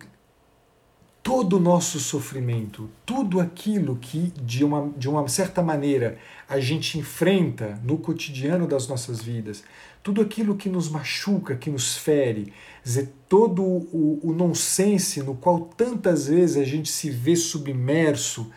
[1.23, 6.17] todo o nosso sofrimento, tudo aquilo que de uma, de uma certa maneira
[6.49, 9.65] a gente enfrenta no cotidiano das nossas vidas,
[10.03, 12.53] tudo aquilo que nos machuca, que nos fere,
[12.83, 18.51] dizer, todo o, o nonsense no qual tantas vezes a gente se vê submerso,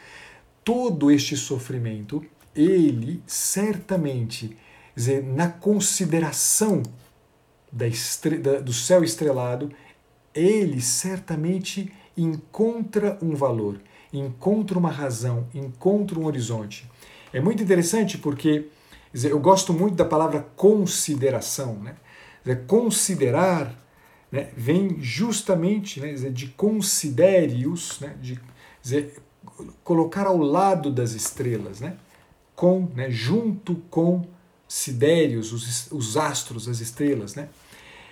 [0.63, 4.57] todo este sofrimento, ele certamente,
[4.93, 6.83] dizer, na consideração
[7.71, 7.85] da
[8.41, 9.71] da, do céu estrelado,
[10.33, 13.79] ele certamente encontra um valor,
[14.11, 16.89] encontra uma razão, encontra um horizonte.
[17.37, 18.65] É muito interessante porque
[19.13, 21.75] dizer, eu gosto muito da palavra consideração.
[21.75, 21.95] Né?
[22.43, 23.77] Dizer, considerar
[24.31, 28.39] né, vem justamente né, dizer, de considere-os, né, de
[28.81, 29.17] dizer,
[29.83, 31.95] colocar ao lado das estrelas, né,
[32.55, 34.25] com, né, junto com
[34.67, 37.35] sidérios, os, os astros, as estrelas.
[37.35, 37.49] Né?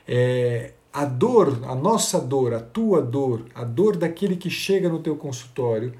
[0.08, 5.00] É, a dor, a nossa dor, a tua dor, a dor daquele que chega no
[5.00, 5.96] teu consultório,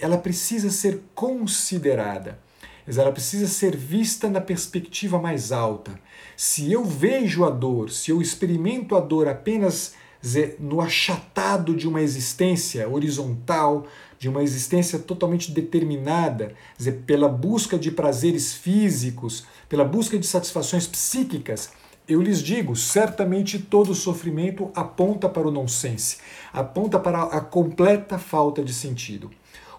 [0.00, 2.43] ela precisa ser considerada
[2.86, 5.98] ela precisa ser vista na perspectiva mais alta.
[6.36, 9.94] Se eu vejo a dor, se eu experimento a dor apenas
[10.58, 13.86] no achatado de uma existência horizontal,
[14.18, 20.86] de uma existência totalmente determinada, dizer, pela busca de prazeres físicos, pela busca de satisfações
[20.86, 21.70] psíquicas,
[22.08, 26.18] eu lhes digo, certamente todo sofrimento aponta para o nonsense,
[26.52, 29.30] aponta para a completa falta de sentido.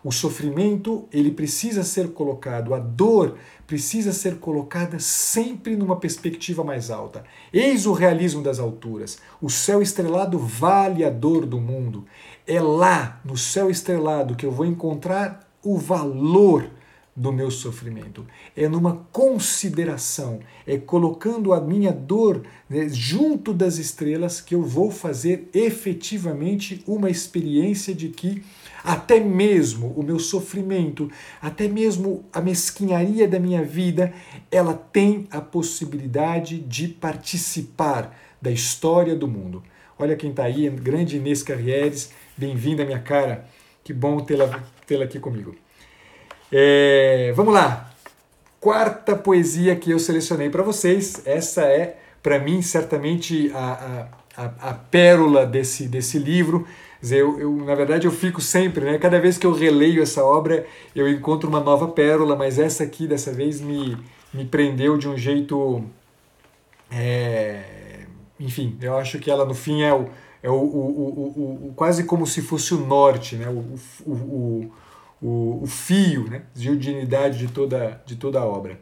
[0.06, 6.92] O sofrimento, ele precisa ser colocado, a dor precisa ser colocada sempre numa perspectiva mais
[6.92, 7.24] alta.
[7.52, 9.18] Eis o realismo das alturas.
[9.42, 12.06] O céu estrelado vale a dor do mundo.
[12.46, 16.70] É lá, no céu estrelado, que eu vou encontrar o valor
[17.16, 18.28] do meu sofrimento.
[18.56, 24.92] É numa consideração, é colocando a minha dor né, junto das estrelas que eu vou
[24.92, 28.44] fazer efetivamente uma experiência de que
[28.86, 31.10] até mesmo o meu sofrimento,
[31.42, 34.14] até mesmo a mesquinharia da minha vida,
[34.52, 39.64] ela tem a possibilidade de participar da história do mundo.
[39.98, 43.46] Olha quem está aí, grande Inês Carrieres, bem-vinda, minha cara.
[43.84, 45.56] Que bom tê-la tê aqui comigo.
[46.52, 47.92] É, vamos lá.
[48.60, 51.22] Quarta poesia que eu selecionei para vocês.
[51.26, 56.68] Essa é, para mim, certamente a, a, a, a, pérola desse, desse livro.
[57.12, 58.98] Eu, eu, na verdade, eu fico sempre, né?
[58.98, 63.08] Cada vez que eu releio essa obra, eu encontro uma nova pérola, mas essa aqui,
[63.08, 63.98] dessa vez, me,
[64.34, 65.84] me prendeu de um jeito.
[66.92, 68.06] É,
[68.40, 70.10] enfim, eu acho que ela, no fim, é o,
[70.42, 73.48] é o, o, o, o, quase como se fosse o norte, né?
[73.50, 73.76] o,
[74.10, 74.72] o
[75.22, 78.80] o, o fio né, de unidade de toda, de toda a obra.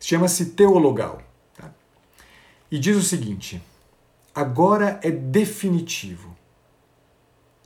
[0.00, 1.22] Chama-se Teologal.
[1.56, 1.72] Tá?
[2.70, 3.62] E diz o seguinte:
[4.34, 6.35] agora é definitivo.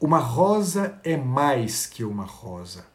[0.00, 2.86] Uma rosa é mais que uma rosa.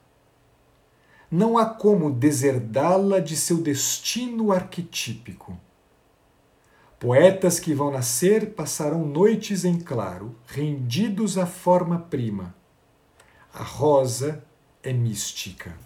[1.30, 5.56] Não há como deserdá-la de seu destino arquetípico.
[7.00, 12.56] Poetas que vão nascer passarão noites em claro, rendidos à forma prima.
[13.54, 14.44] A rosa
[14.82, 15.78] é mística.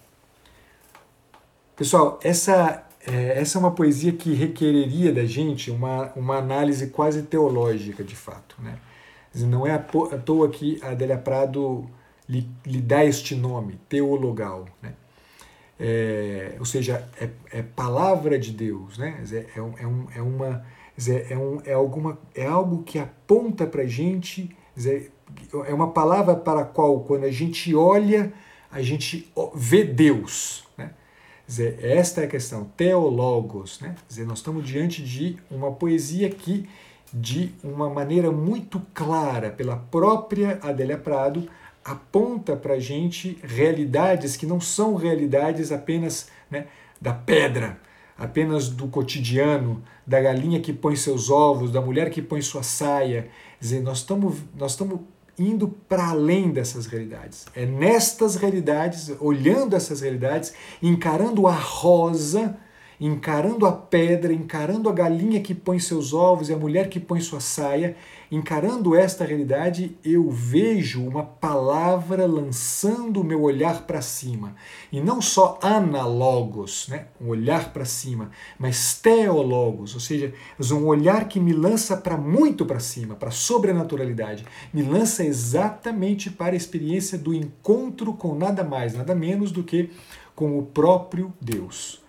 [1.76, 7.24] Pessoal, essa, é, essa é uma poesia que requereria da gente uma, uma análise quase
[7.24, 8.56] teológica, de fato.
[8.60, 8.80] Né?
[9.36, 11.90] Não é à toa que Adélia Prado
[12.28, 14.66] lhe, lhe dá este nome, teologal.
[14.82, 14.94] Né?
[15.80, 19.24] É, ou seja, é, é, palavra de Deus, né?
[19.32, 20.66] é, é, um, é uma,
[21.30, 24.56] é, um, é, alguma, é algo que aponta para a gente,
[25.68, 28.34] é uma palavra para a qual, quando a gente olha
[28.72, 30.64] a gente vê Deus.
[30.78, 30.92] Né?
[31.82, 33.80] Esta é a questão, teologos.
[33.80, 33.96] Né?
[34.26, 36.70] Nós estamos diante de uma poesia que,
[37.14, 41.50] de uma maneira muito clara, pela própria Adélia Prado,
[41.84, 46.68] aponta para a gente realidades que não são realidades apenas né,
[47.02, 47.80] da pedra,
[48.18, 53.30] apenas do cotidiano, da galinha que põe seus ovos, da mulher que põe sua saia.
[53.60, 55.00] Dizer, nós estamos nós estamos
[55.38, 57.46] indo para além dessas realidades.
[57.56, 60.54] É nestas realidades, olhando essas realidades,
[60.84, 62.58] encarando a rosa,
[63.00, 67.22] encarando a pedra, encarando a galinha que põe seus ovos e a mulher que põe
[67.22, 67.96] sua saia,
[68.32, 74.56] encarando esta realidade, eu vejo uma palavra lançando o meu olhar para cima.
[74.92, 77.08] E não só analogos, né?
[77.20, 78.30] um olhar para cima,
[78.60, 80.34] mas teologos, ou seja,
[80.72, 84.46] um olhar que me lança para muito para cima, para a sobrenaturalidade.
[84.74, 89.90] Me lança exatamente para a experiência do encontro com nada mais, nada menos do que
[90.36, 92.09] com o próprio Deus.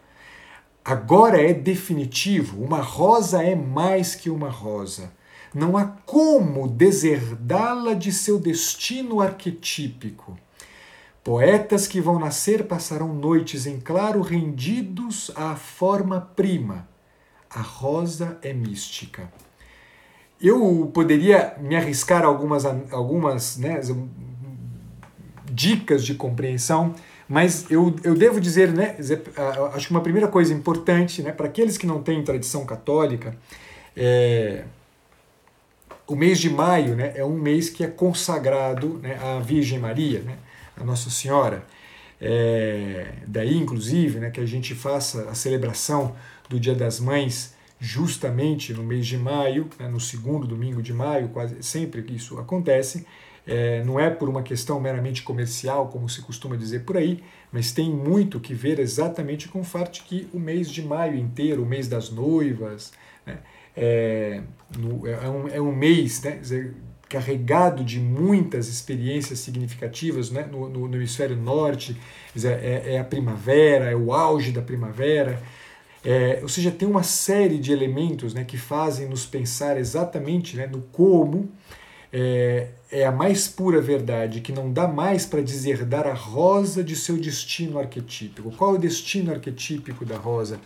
[0.90, 5.12] Agora é definitivo, uma rosa é mais que uma rosa.
[5.54, 10.36] Não há como deserdá-la de seu destino arquetípico.
[11.22, 16.88] Poetas que vão nascer passarão noites em claro rendidos à forma prima.
[17.48, 19.32] A rosa é mística.
[20.42, 23.80] Eu poderia me arriscar algumas, algumas né,
[25.52, 26.96] dicas de compreensão,
[27.30, 28.96] mas eu, eu devo dizer, né,
[29.72, 33.36] acho que uma primeira coisa importante né, para aqueles que não têm tradição católica
[33.96, 34.64] é
[36.08, 40.18] o mês de maio né, é um mês que é consagrado né, à Virgem Maria,
[40.22, 40.38] né,
[40.76, 41.64] a Nossa Senhora.
[42.20, 46.16] É, daí, inclusive, né, que a gente faça a celebração
[46.48, 51.28] do Dia das Mães justamente no mês de maio, né, no segundo domingo de maio,
[51.28, 53.06] quase sempre que isso acontece.
[53.52, 57.20] É, não é por uma questão meramente comercial, como se costuma dizer por aí,
[57.50, 61.64] mas tem muito que ver exatamente com o fato que o mês de maio inteiro,
[61.64, 62.92] o mês das noivas,
[63.26, 63.38] né,
[63.76, 64.40] é,
[64.78, 66.40] no, é, um, é um mês né,
[67.08, 71.96] carregado de muitas experiências significativas né, no, no, no hemisfério norte,
[72.40, 75.42] é, é, a primavera, é o auge da primavera.
[76.04, 80.68] É, ou seja, tem uma série de elementos né, que fazem nos pensar exatamente né,
[80.68, 81.50] no como
[82.12, 86.82] é, é, a mais pura verdade, que não dá mais para dizer dar a rosa
[86.82, 88.50] de seu destino arquetípico.
[88.52, 90.60] Qual é o destino arquetípico da rosa?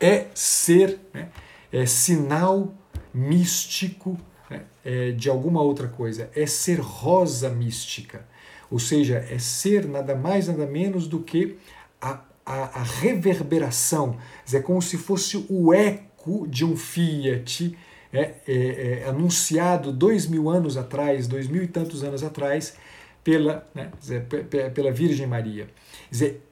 [0.00, 1.28] É ser né,
[1.72, 2.74] é sinal
[3.12, 4.16] místico
[4.48, 8.26] né, é, de alguma outra coisa, é ser rosa mística.
[8.70, 11.56] Ou seja, é ser nada mais, nada menos do que
[12.00, 14.16] a, a, a reverberação,
[14.52, 17.76] é como se fosse o eco de um Fiat
[18.16, 22.74] é, é, é, anunciado dois mil anos atrás, dois mil e tantos anos atrás,
[23.22, 23.90] pela, né,
[24.74, 25.68] pela Virgem Maria.
[26.10, 26.42] Dizer,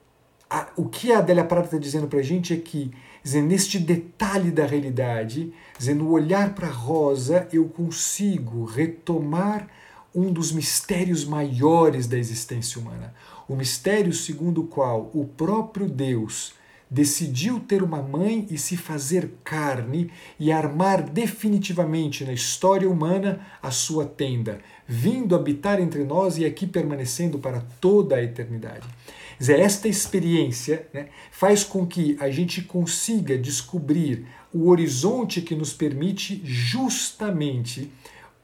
[0.49, 2.91] a, o que a Adélia Prata está dizendo para a gente é que,
[3.23, 9.67] dizer, neste detalhe da realidade, dizer, no olhar para a rosa, eu consigo retomar
[10.13, 13.13] um dos mistérios maiores da existência humana.
[13.47, 16.53] O mistério segundo o qual o próprio Deus
[16.89, 23.71] decidiu ter uma mãe e se fazer carne e armar definitivamente na história humana a
[23.71, 28.87] sua tenda, vindo habitar entre nós e aqui permanecendo para toda a eternidade.
[29.37, 35.73] Dizer, esta experiência né, faz com que a gente consiga descobrir o horizonte que nos
[35.73, 37.91] permite justamente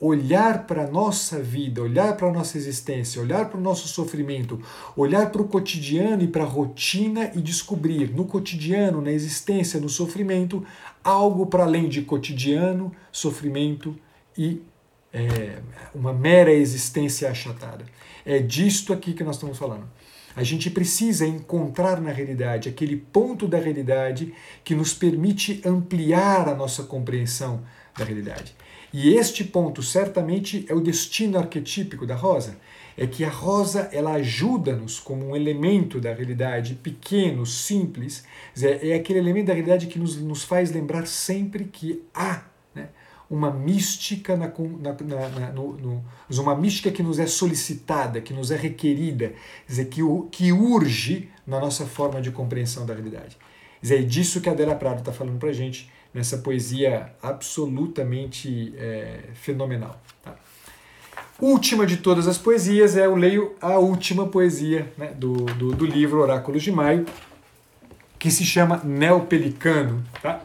[0.01, 4.59] olhar para a nossa vida, olhar para a nossa existência, olhar para o nosso sofrimento,
[4.97, 9.87] olhar para o cotidiano e para a rotina e descobrir no cotidiano, na existência, no
[9.87, 10.65] sofrimento,
[11.03, 13.95] algo para além de cotidiano, sofrimento
[14.35, 14.63] e
[15.13, 15.59] é,
[15.93, 17.85] uma mera existência achatada.
[18.25, 19.87] É disto aqui que nós estamos falando.
[20.35, 24.33] A gente precisa encontrar na realidade aquele ponto da realidade
[24.63, 27.61] que nos permite ampliar a nossa compreensão
[27.95, 28.55] da realidade.
[28.93, 32.57] E este ponto certamente é o destino arquetípico da rosa.
[32.97, 38.25] É que a rosa ela ajuda-nos como um elemento da realidade pequeno, simples,
[38.61, 42.43] é aquele elemento da realidade que nos, nos faz lembrar sempre que há
[42.75, 42.89] né,
[43.29, 48.51] uma mística na, na, na, no, no, uma mística que nos é solicitada, que nos
[48.51, 49.33] é requerida,
[49.65, 53.37] dizer, que, que urge na nossa forma de compreensão da realidade.
[53.89, 59.99] É disso que a Adela Prado está falando para gente nessa poesia absolutamente é, fenomenal.
[60.23, 60.35] Tá?
[61.39, 65.85] Última de todas as poesias, é eu leio a última poesia né, do, do, do,
[65.85, 67.05] livro Oráculos de Maio,
[68.19, 70.03] que se chama Neopelicano.
[70.21, 70.41] Tá?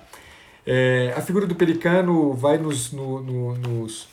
[0.67, 4.09] É, a figura do pelicano vai nos, no, no, nos,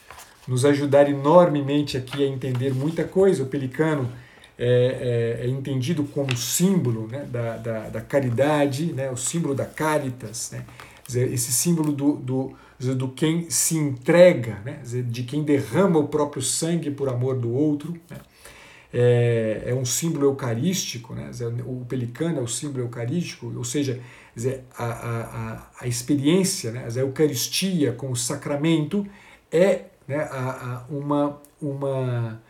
[0.48, 3.44] nos ajudar enormemente aqui a entender muita coisa.
[3.44, 4.10] O pelicano
[4.58, 9.66] é, é, é entendido como símbolo né, da, da, da, caridade, né, o símbolo da
[9.66, 10.64] caritas, né,
[11.08, 14.82] esse símbolo do, do, do quem se entrega, né?
[14.84, 17.94] de quem derrama o próprio sangue por amor do outro.
[18.10, 18.18] Né?
[18.96, 21.32] É, é, um símbolo eucarístico, né?
[21.66, 24.00] o pelicano é o símbolo eucarístico, ou seja,
[24.78, 26.88] a, a, a experiência, né?
[26.88, 29.06] a Eucaristia com o sacramento
[29.52, 30.18] é né?
[30.32, 32.42] a, uma, uma,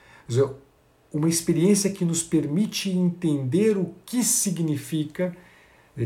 [1.12, 5.36] uma experiência que nos permite entender o que significa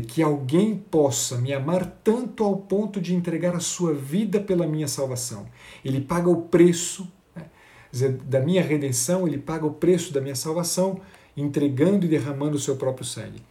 [0.06, 4.86] que alguém possa me amar tanto ao ponto de entregar a sua vida pela minha
[4.86, 5.46] salvação.
[5.82, 7.46] Ele paga o preço né,
[8.24, 11.00] da minha redenção, ele paga o preço da minha salvação,
[11.34, 13.42] entregando e derramando o seu próprio sangue.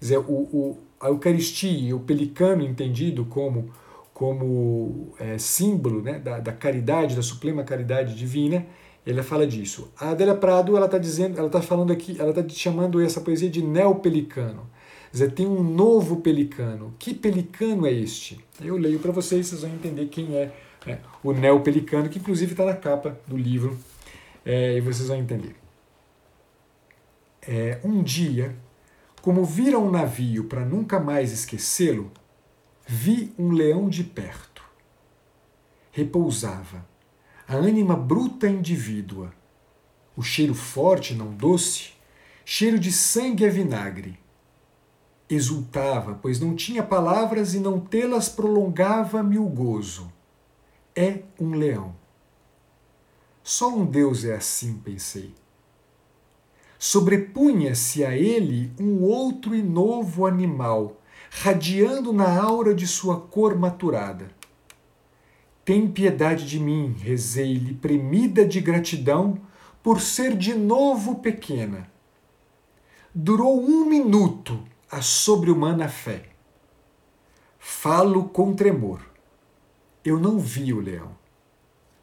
[0.00, 3.70] Dizer, o, o, a Eucaristia, o pelicano entendido como,
[4.14, 8.66] como é, símbolo né, da, da caridade, da suprema caridade divina,
[9.04, 9.92] ele fala disso.
[9.98, 13.50] A Adélia Prado ela está dizendo, ela está falando aqui, ela está chamando essa poesia
[13.50, 14.70] de neopelicano
[15.12, 16.94] dizer, tem um novo pelicano.
[16.98, 18.40] Que pelicano é este?
[18.60, 20.52] Eu leio para vocês, vocês vão entender quem é
[20.86, 23.78] né, o neopelicano, que inclusive está na capa do livro,
[24.44, 25.54] é, e vocês vão entender.
[27.42, 28.56] É, um dia,
[29.20, 32.10] como vira um navio para nunca mais esquecê-lo,
[32.86, 34.62] vi um leão de perto.
[35.92, 36.86] Repousava,
[37.46, 39.32] a ânima bruta indivídua,
[40.16, 41.92] o cheiro forte, não doce,
[42.44, 44.18] cheiro de sangue a vinagre,
[45.34, 50.12] exultava, pois não tinha palavras e não tê-las prolongava-me o gozo.
[50.94, 51.94] É um leão.
[53.42, 55.34] Só um Deus é assim, pensei.
[56.78, 64.30] Sobrepunha-se a ele um outro e novo animal, radiando na aura de sua cor maturada.
[65.64, 69.38] Tem piedade de mim, rezei-lhe, premida de gratidão,
[69.82, 71.90] por ser de novo pequena.
[73.14, 74.58] Durou um minuto
[74.92, 76.26] a sobre-humana fé.
[77.58, 79.00] Falo com tremor.
[80.04, 81.16] Eu não vi o leão,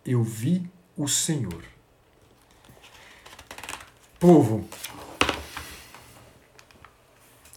[0.03, 0.67] eu vi
[0.97, 1.63] o Senhor.
[4.19, 4.67] Povo,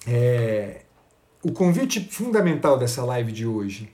[0.06, 0.82] é,
[1.42, 3.92] o convite fundamental dessa live de hoje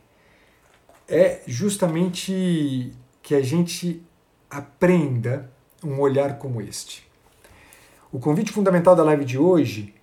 [1.07, 4.03] é justamente que a gente
[4.51, 5.53] aprenda
[5.85, 7.07] um olhar como este.
[8.11, 9.95] O convite fundamental da live de hoje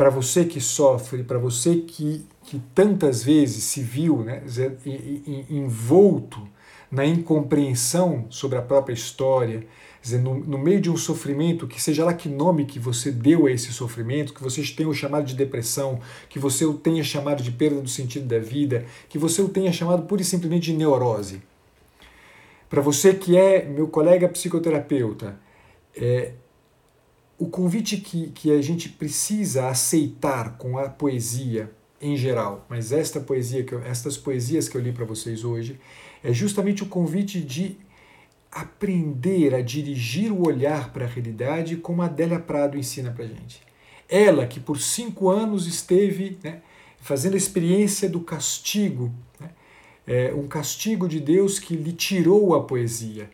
[0.00, 4.42] para você que sofre, para você que, que tantas vezes se viu né,
[5.50, 6.40] envolto
[6.90, 9.66] na incompreensão sobre a própria história,
[10.00, 13.44] dizer, no, no, meio de um sofrimento, que seja lá que nome que você deu
[13.46, 17.42] a esse sofrimento, que você tenha o chamado de depressão, que você o tenha chamado
[17.42, 20.78] de perda do sentido da vida, que você o tenha chamado pura e simplesmente de
[20.78, 21.42] neurose.
[22.70, 25.38] Para você que é meu colega psicoterapeuta,
[25.94, 26.32] é,
[27.40, 33.18] o convite que, que a gente precisa aceitar com a poesia em geral, mas esta
[33.18, 35.80] poesia que eu, estas poesias que eu li para vocês hoje,
[36.22, 37.78] é justamente o convite de
[38.52, 43.62] aprender a dirigir o olhar para a realidade como a Adélia Prado ensina para gente.
[44.06, 46.60] Ela, que por cinco anos esteve né,
[47.00, 49.10] fazendo a experiência do castigo,
[49.40, 49.48] né,
[50.06, 53.30] é, um castigo de Deus que lhe tirou a poesia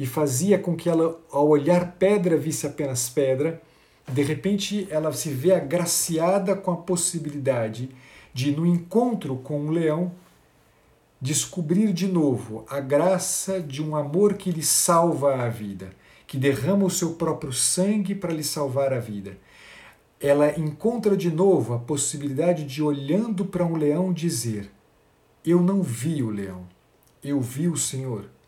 [0.00, 3.60] e fazia com que ela, ao olhar pedra, visse apenas pedra.
[4.10, 7.90] De repente, ela se vê agraciada com a possibilidade
[8.32, 10.10] de, no encontro com um leão,
[11.20, 15.90] descobrir de novo a graça de um amor que lhe salva a vida,
[16.26, 19.36] que derrama o seu próprio sangue para lhe salvar a vida.
[20.18, 24.70] Ela encontra de novo a possibilidade de, olhando para um leão, dizer:
[25.44, 26.66] Eu não vi o leão,
[27.22, 28.39] eu vi o Senhor.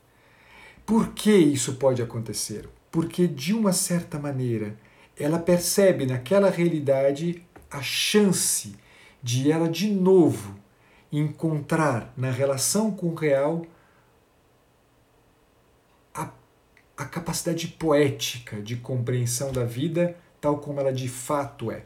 [0.84, 2.68] Por que isso pode acontecer?
[2.90, 4.76] Porque, de uma certa maneira,
[5.16, 8.74] ela percebe naquela realidade a chance
[9.22, 10.56] de ela de novo
[11.10, 13.64] encontrar na relação com o real
[16.14, 16.30] a,
[16.96, 21.84] a capacidade poética de compreensão da vida tal como ela de fato é.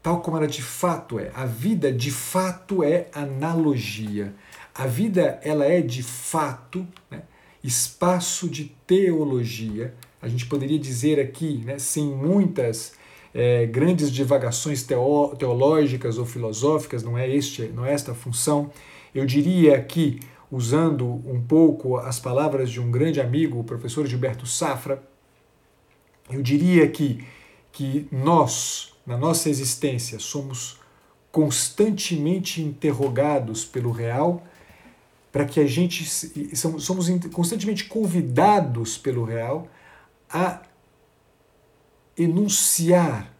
[0.00, 1.32] Tal como ela de fato é.
[1.34, 4.34] A vida de fato é analogia.
[4.74, 7.22] A vida ela é de fato né,
[7.64, 9.94] espaço de teologia.
[10.20, 12.92] A gente poderia dizer aqui, né, sem muitas
[13.32, 18.70] é, grandes divagações teológicas ou filosóficas, não é, este, não é esta a função.
[19.14, 24.46] Eu diria que, usando um pouco as palavras de um grande amigo, o professor Gilberto
[24.46, 25.02] Safra,
[26.30, 27.24] eu diria que,
[27.72, 30.78] que nós, na nossa existência, somos
[31.32, 34.42] constantemente interrogados pelo real,
[35.34, 36.06] para que a gente
[36.54, 39.66] somos constantemente convidados pelo real
[40.30, 40.62] a
[42.16, 43.34] enunciar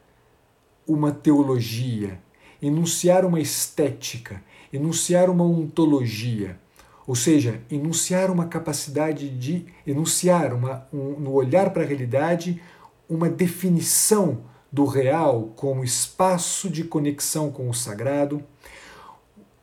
[0.85, 2.21] uma teologia,
[2.61, 4.43] enunciar uma estética,
[4.73, 6.59] enunciar uma ontologia,
[7.07, 12.61] ou seja, enunciar uma capacidade de enunciar uma, um, no olhar para a realidade
[13.09, 14.41] uma definição
[14.73, 18.43] do real como espaço de conexão com o sagrado,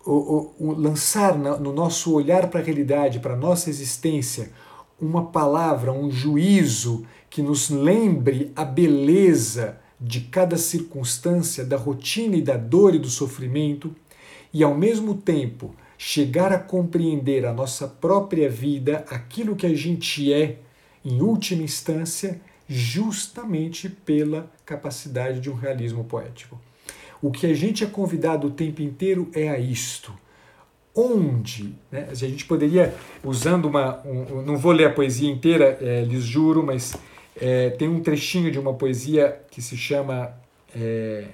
[0.06, 4.52] o, o, o lançar na, no nosso olhar para a realidade, para a nossa existência,
[5.00, 12.42] uma palavra, um juízo que nos lembre a beleza de cada circunstância, da rotina e
[12.42, 13.96] da dor e do sofrimento,
[14.54, 20.34] e ao mesmo tempo chegar a compreender a nossa própria vida, aquilo que a gente
[20.34, 20.58] é,
[21.06, 26.60] em última instância, justamente pela capacidade de um realismo poético.
[27.22, 30.14] O que a gente é convidado o tempo inteiro é a isto.
[30.94, 32.08] Onde, né?
[32.10, 32.94] a gente poderia,
[33.24, 34.02] usando uma.
[34.06, 36.96] Um, não vou ler a poesia inteira, é, lhes juro, mas
[37.40, 40.34] é, tem um trechinho de uma poesia que se chama
[40.76, 41.28] é,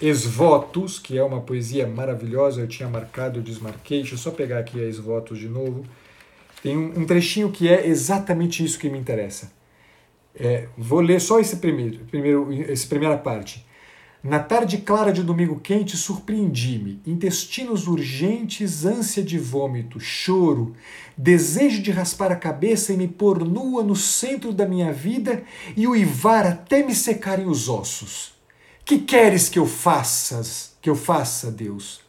[0.00, 4.58] Esvotos, que é uma poesia maravilhosa, eu tinha marcado, eu desmarquei, deixa eu só pegar
[4.58, 5.84] aqui a Esvotos de novo.
[6.62, 9.52] Tem um, um trechinho que é exatamente isso que me interessa.
[10.34, 13.64] É, vou ler só esse primeiro, primeiro, essa primeira parte.
[14.24, 16.98] Na tarde clara de domingo quente, surpreendi-me.
[17.06, 20.74] Intestinos urgentes, ânsia de vômito, choro,
[21.14, 25.44] desejo de raspar a cabeça e me pôr nua no centro da minha vida
[25.76, 28.32] e uivar até me secarem os ossos.
[28.82, 32.00] Que queres que eu faças, que eu faça, Deus?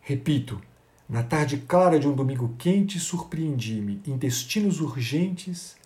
[0.00, 0.58] Repito,
[1.06, 4.00] na tarde clara de um domingo quente, surpreendi-me.
[4.06, 5.76] Intestinos urgentes,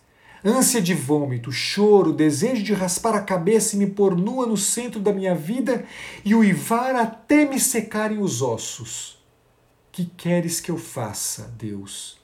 [0.44, 5.00] ânsia de vômito, choro, desejo de raspar a cabeça e me pôr nua no centro
[5.00, 5.84] da minha vida
[6.24, 9.18] e uivar até me secarem os ossos.
[9.90, 12.18] Que queres que eu faça, Deus?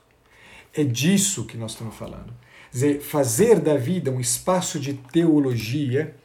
[0.73, 2.33] É disso que nós estamos falando.
[2.71, 6.17] Dizer, fazer da vida um espaço de teologia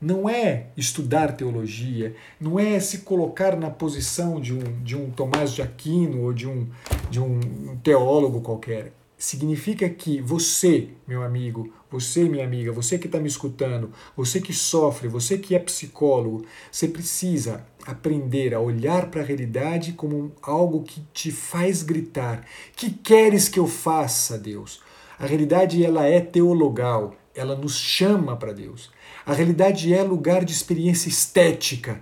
[0.00, 5.52] não é estudar teologia, não é se colocar na posição de um, de um Tomás
[5.52, 6.66] de Aquino ou de um,
[7.10, 13.20] de um teólogo qualquer significa que você, meu amigo, você, minha amiga, você que está
[13.20, 19.20] me escutando, você que sofre, você que é psicólogo, você precisa aprender a olhar para
[19.20, 24.80] a realidade como algo que te faz gritar: Que queres que eu faça, Deus?
[25.18, 28.90] A realidade ela é teologal, ela nos chama para Deus.
[29.26, 32.00] A realidade é lugar de experiência estética,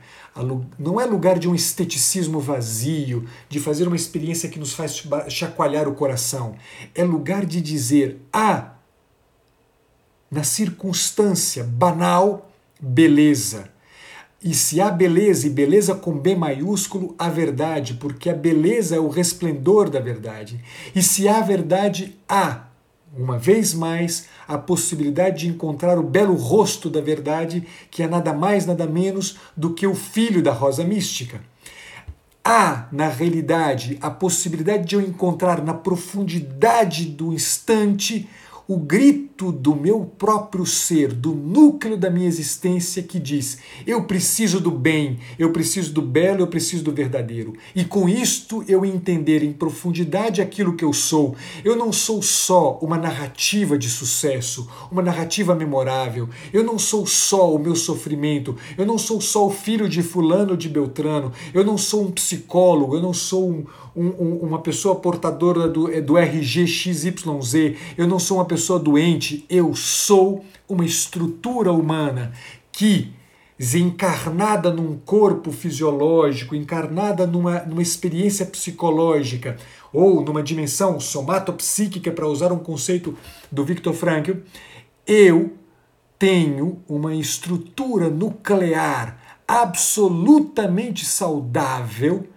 [0.79, 5.89] não é lugar de um esteticismo vazio, de fazer uma experiência que nos faz chacoalhar
[5.89, 6.57] o coração.
[6.95, 8.75] É lugar de dizer: ah,
[10.31, 13.71] na circunstância banal, beleza.
[14.43, 19.01] E se há beleza, e beleza com B maiúsculo, há verdade, porque a beleza é
[19.01, 20.61] o resplendor da verdade.
[20.95, 22.68] E se há verdade, há
[23.17, 28.33] uma vez mais, a possibilidade de encontrar o belo rosto da verdade, que é nada
[28.33, 31.41] mais, nada menos do que o filho da rosa mística.
[32.45, 38.29] Há, na realidade, a possibilidade de eu encontrar na profundidade do instante
[38.69, 44.61] o grito do meu próprio ser, do núcleo da minha existência que diz: eu preciso
[44.61, 47.55] do bem, eu preciso do belo, eu preciso do verdadeiro.
[47.75, 51.35] E com isto eu entender em profundidade aquilo que eu sou.
[51.65, 56.29] Eu não sou só uma narrativa de sucesso, uma narrativa memorável.
[56.53, 60.59] Eu não sou só o meu sofrimento, eu não sou só o filho de fulano
[60.59, 63.65] de Beltrano, eu não sou um psicólogo, eu não sou um,
[63.97, 69.75] um, uma pessoa portadora do, do RG XYZ, eu não sou uma pessoa doente, eu
[69.75, 72.33] sou uma estrutura humana
[72.71, 73.13] que,
[73.75, 79.57] encarnada num corpo fisiológico, encarnada numa, numa experiência psicológica
[79.93, 83.17] ou numa dimensão somatopsíquica, para usar um conceito
[83.51, 84.33] do Viktor Frankl,
[85.07, 85.53] eu
[86.19, 92.29] tenho uma estrutura nuclear absolutamente saudável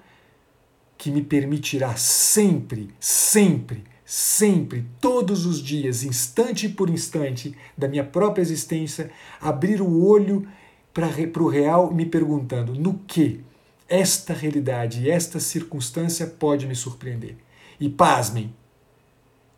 [1.02, 8.44] que me permitirá sempre, sempre, sempre, todos os dias, instante por instante da minha própria
[8.44, 9.10] existência,
[9.42, 10.48] abrir o olho
[10.94, 11.08] para
[11.42, 13.44] o real me perguntando no que
[13.90, 17.36] esta realidade esta circunstância pode me surpreender.
[17.80, 18.54] E pasmem,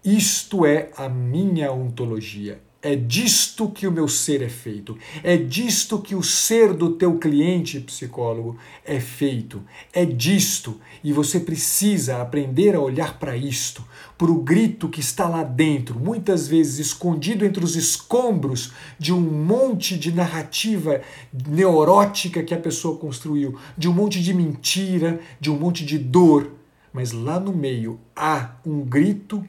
[0.01, 4.97] isto é a minha ontologia, é disto que o meu ser é feito.
[5.23, 9.63] É disto que o ser do teu cliente psicólogo é feito.
[9.93, 10.81] É disto.
[11.01, 13.85] E você precisa aprender a olhar para isto,
[14.17, 19.21] para o grito que está lá dentro, muitas vezes escondido entre os escombros de um
[19.21, 21.01] monte de narrativa
[21.47, 26.51] neurótica que a pessoa construiu, de um monte de mentira, de um monte de dor.
[26.91, 29.41] Mas lá no meio há um grito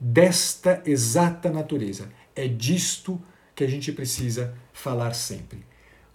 [0.00, 3.20] desta exata natureza é disto
[3.54, 5.66] que a gente precisa falar sempre.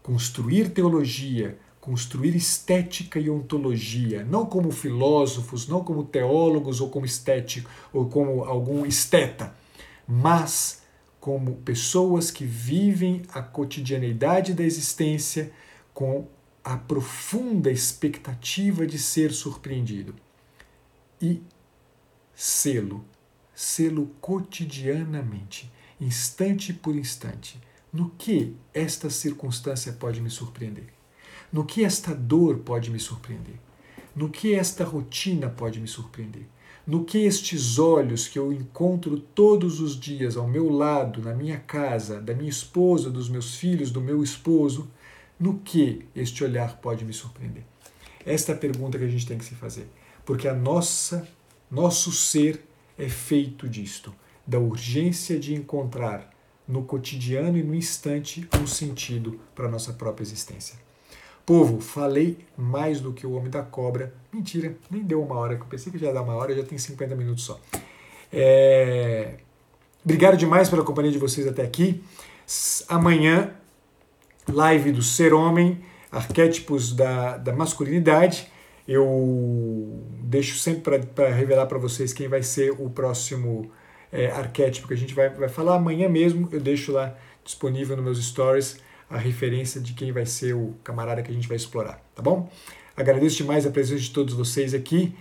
[0.02, 7.70] Construir teologia, construir estética e ontologia, não como filósofos, não como teólogos ou como estético
[7.92, 9.54] ou como algum esteta,
[10.08, 10.82] mas
[11.20, 15.52] como pessoas que vivem a cotidianeidade da existência
[15.94, 16.28] com
[16.64, 20.16] a profunda expectativa de ser surpreendido.
[21.22, 21.42] E
[22.34, 23.04] selo,
[23.54, 25.70] selo cotidianamente
[26.04, 27.60] instante por instante,
[27.92, 30.86] no que esta circunstância pode me surpreender?
[31.52, 33.56] No que esta dor pode me surpreender?
[34.16, 36.48] No que esta rotina pode me surpreender?
[36.86, 41.58] No que estes olhos que eu encontro todos os dias ao meu lado, na minha
[41.58, 44.92] casa, da minha esposa, dos meus filhos, do meu esposo,
[45.40, 47.64] no que este olhar pode me surpreender?
[48.26, 49.88] Esta é a pergunta que a gente tem que se fazer,
[50.26, 51.28] porque a nossa
[51.72, 52.64] nosso ser
[52.98, 54.14] é feito disto
[54.46, 56.30] da urgência de encontrar
[56.68, 60.76] no cotidiano e no instante um sentido para a nossa própria existência.
[61.46, 64.14] Povo, falei mais do que o Homem da Cobra.
[64.32, 66.64] Mentira, nem deu uma hora, que eu pensei que já ia dar uma hora, já
[66.64, 67.60] tem 50 minutos só.
[68.32, 69.36] É...
[70.06, 72.02] Obrigado demais pela companhia de vocês até aqui.
[72.88, 73.54] Amanhã,
[74.48, 78.52] live do Ser Homem, arquétipos da, da masculinidade.
[78.88, 83.70] Eu deixo sempre para revelar para vocês quem vai ser o próximo
[84.14, 86.48] é, arquétipo que a gente vai, vai falar amanhã mesmo.
[86.52, 91.22] Eu deixo lá disponível nos meus stories a referência de quem vai ser o camarada
[91.22, 92.50] que a gente vai explorar, tá bom?
[92.96, 95.14] Agradeço demais a presença de todos vocês aqui.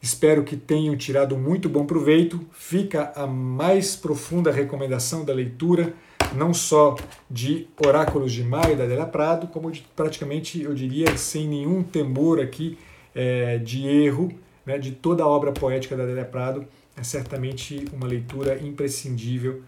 [0.00, 2.44] Espero que tenham tirado muito bom proveito.
[2.52, 5.94] Fica a mais profunda recomendação da leitura,
[6.34, 6.96] não só
[7.30, 12.40] de Oráculos de Maia da Adela Prado, como de, praticamente, eu diria, sem nenhum temor
[12.40, 12.76] aqui
[13.14, 14.32] é, de erro,
[14.66, 16.66] né, de toda a obra poética da Adélia Prado
[16.96, 19.62] é certamente uma leitura imprescindível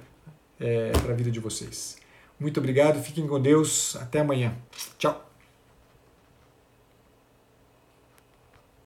[0.60, 1.96] é, para a vida de vocês.
[2.38, 4.54] Muito obrigado, fiquem com Deus, até amanhã.
[4.98, 5.33] Tchau!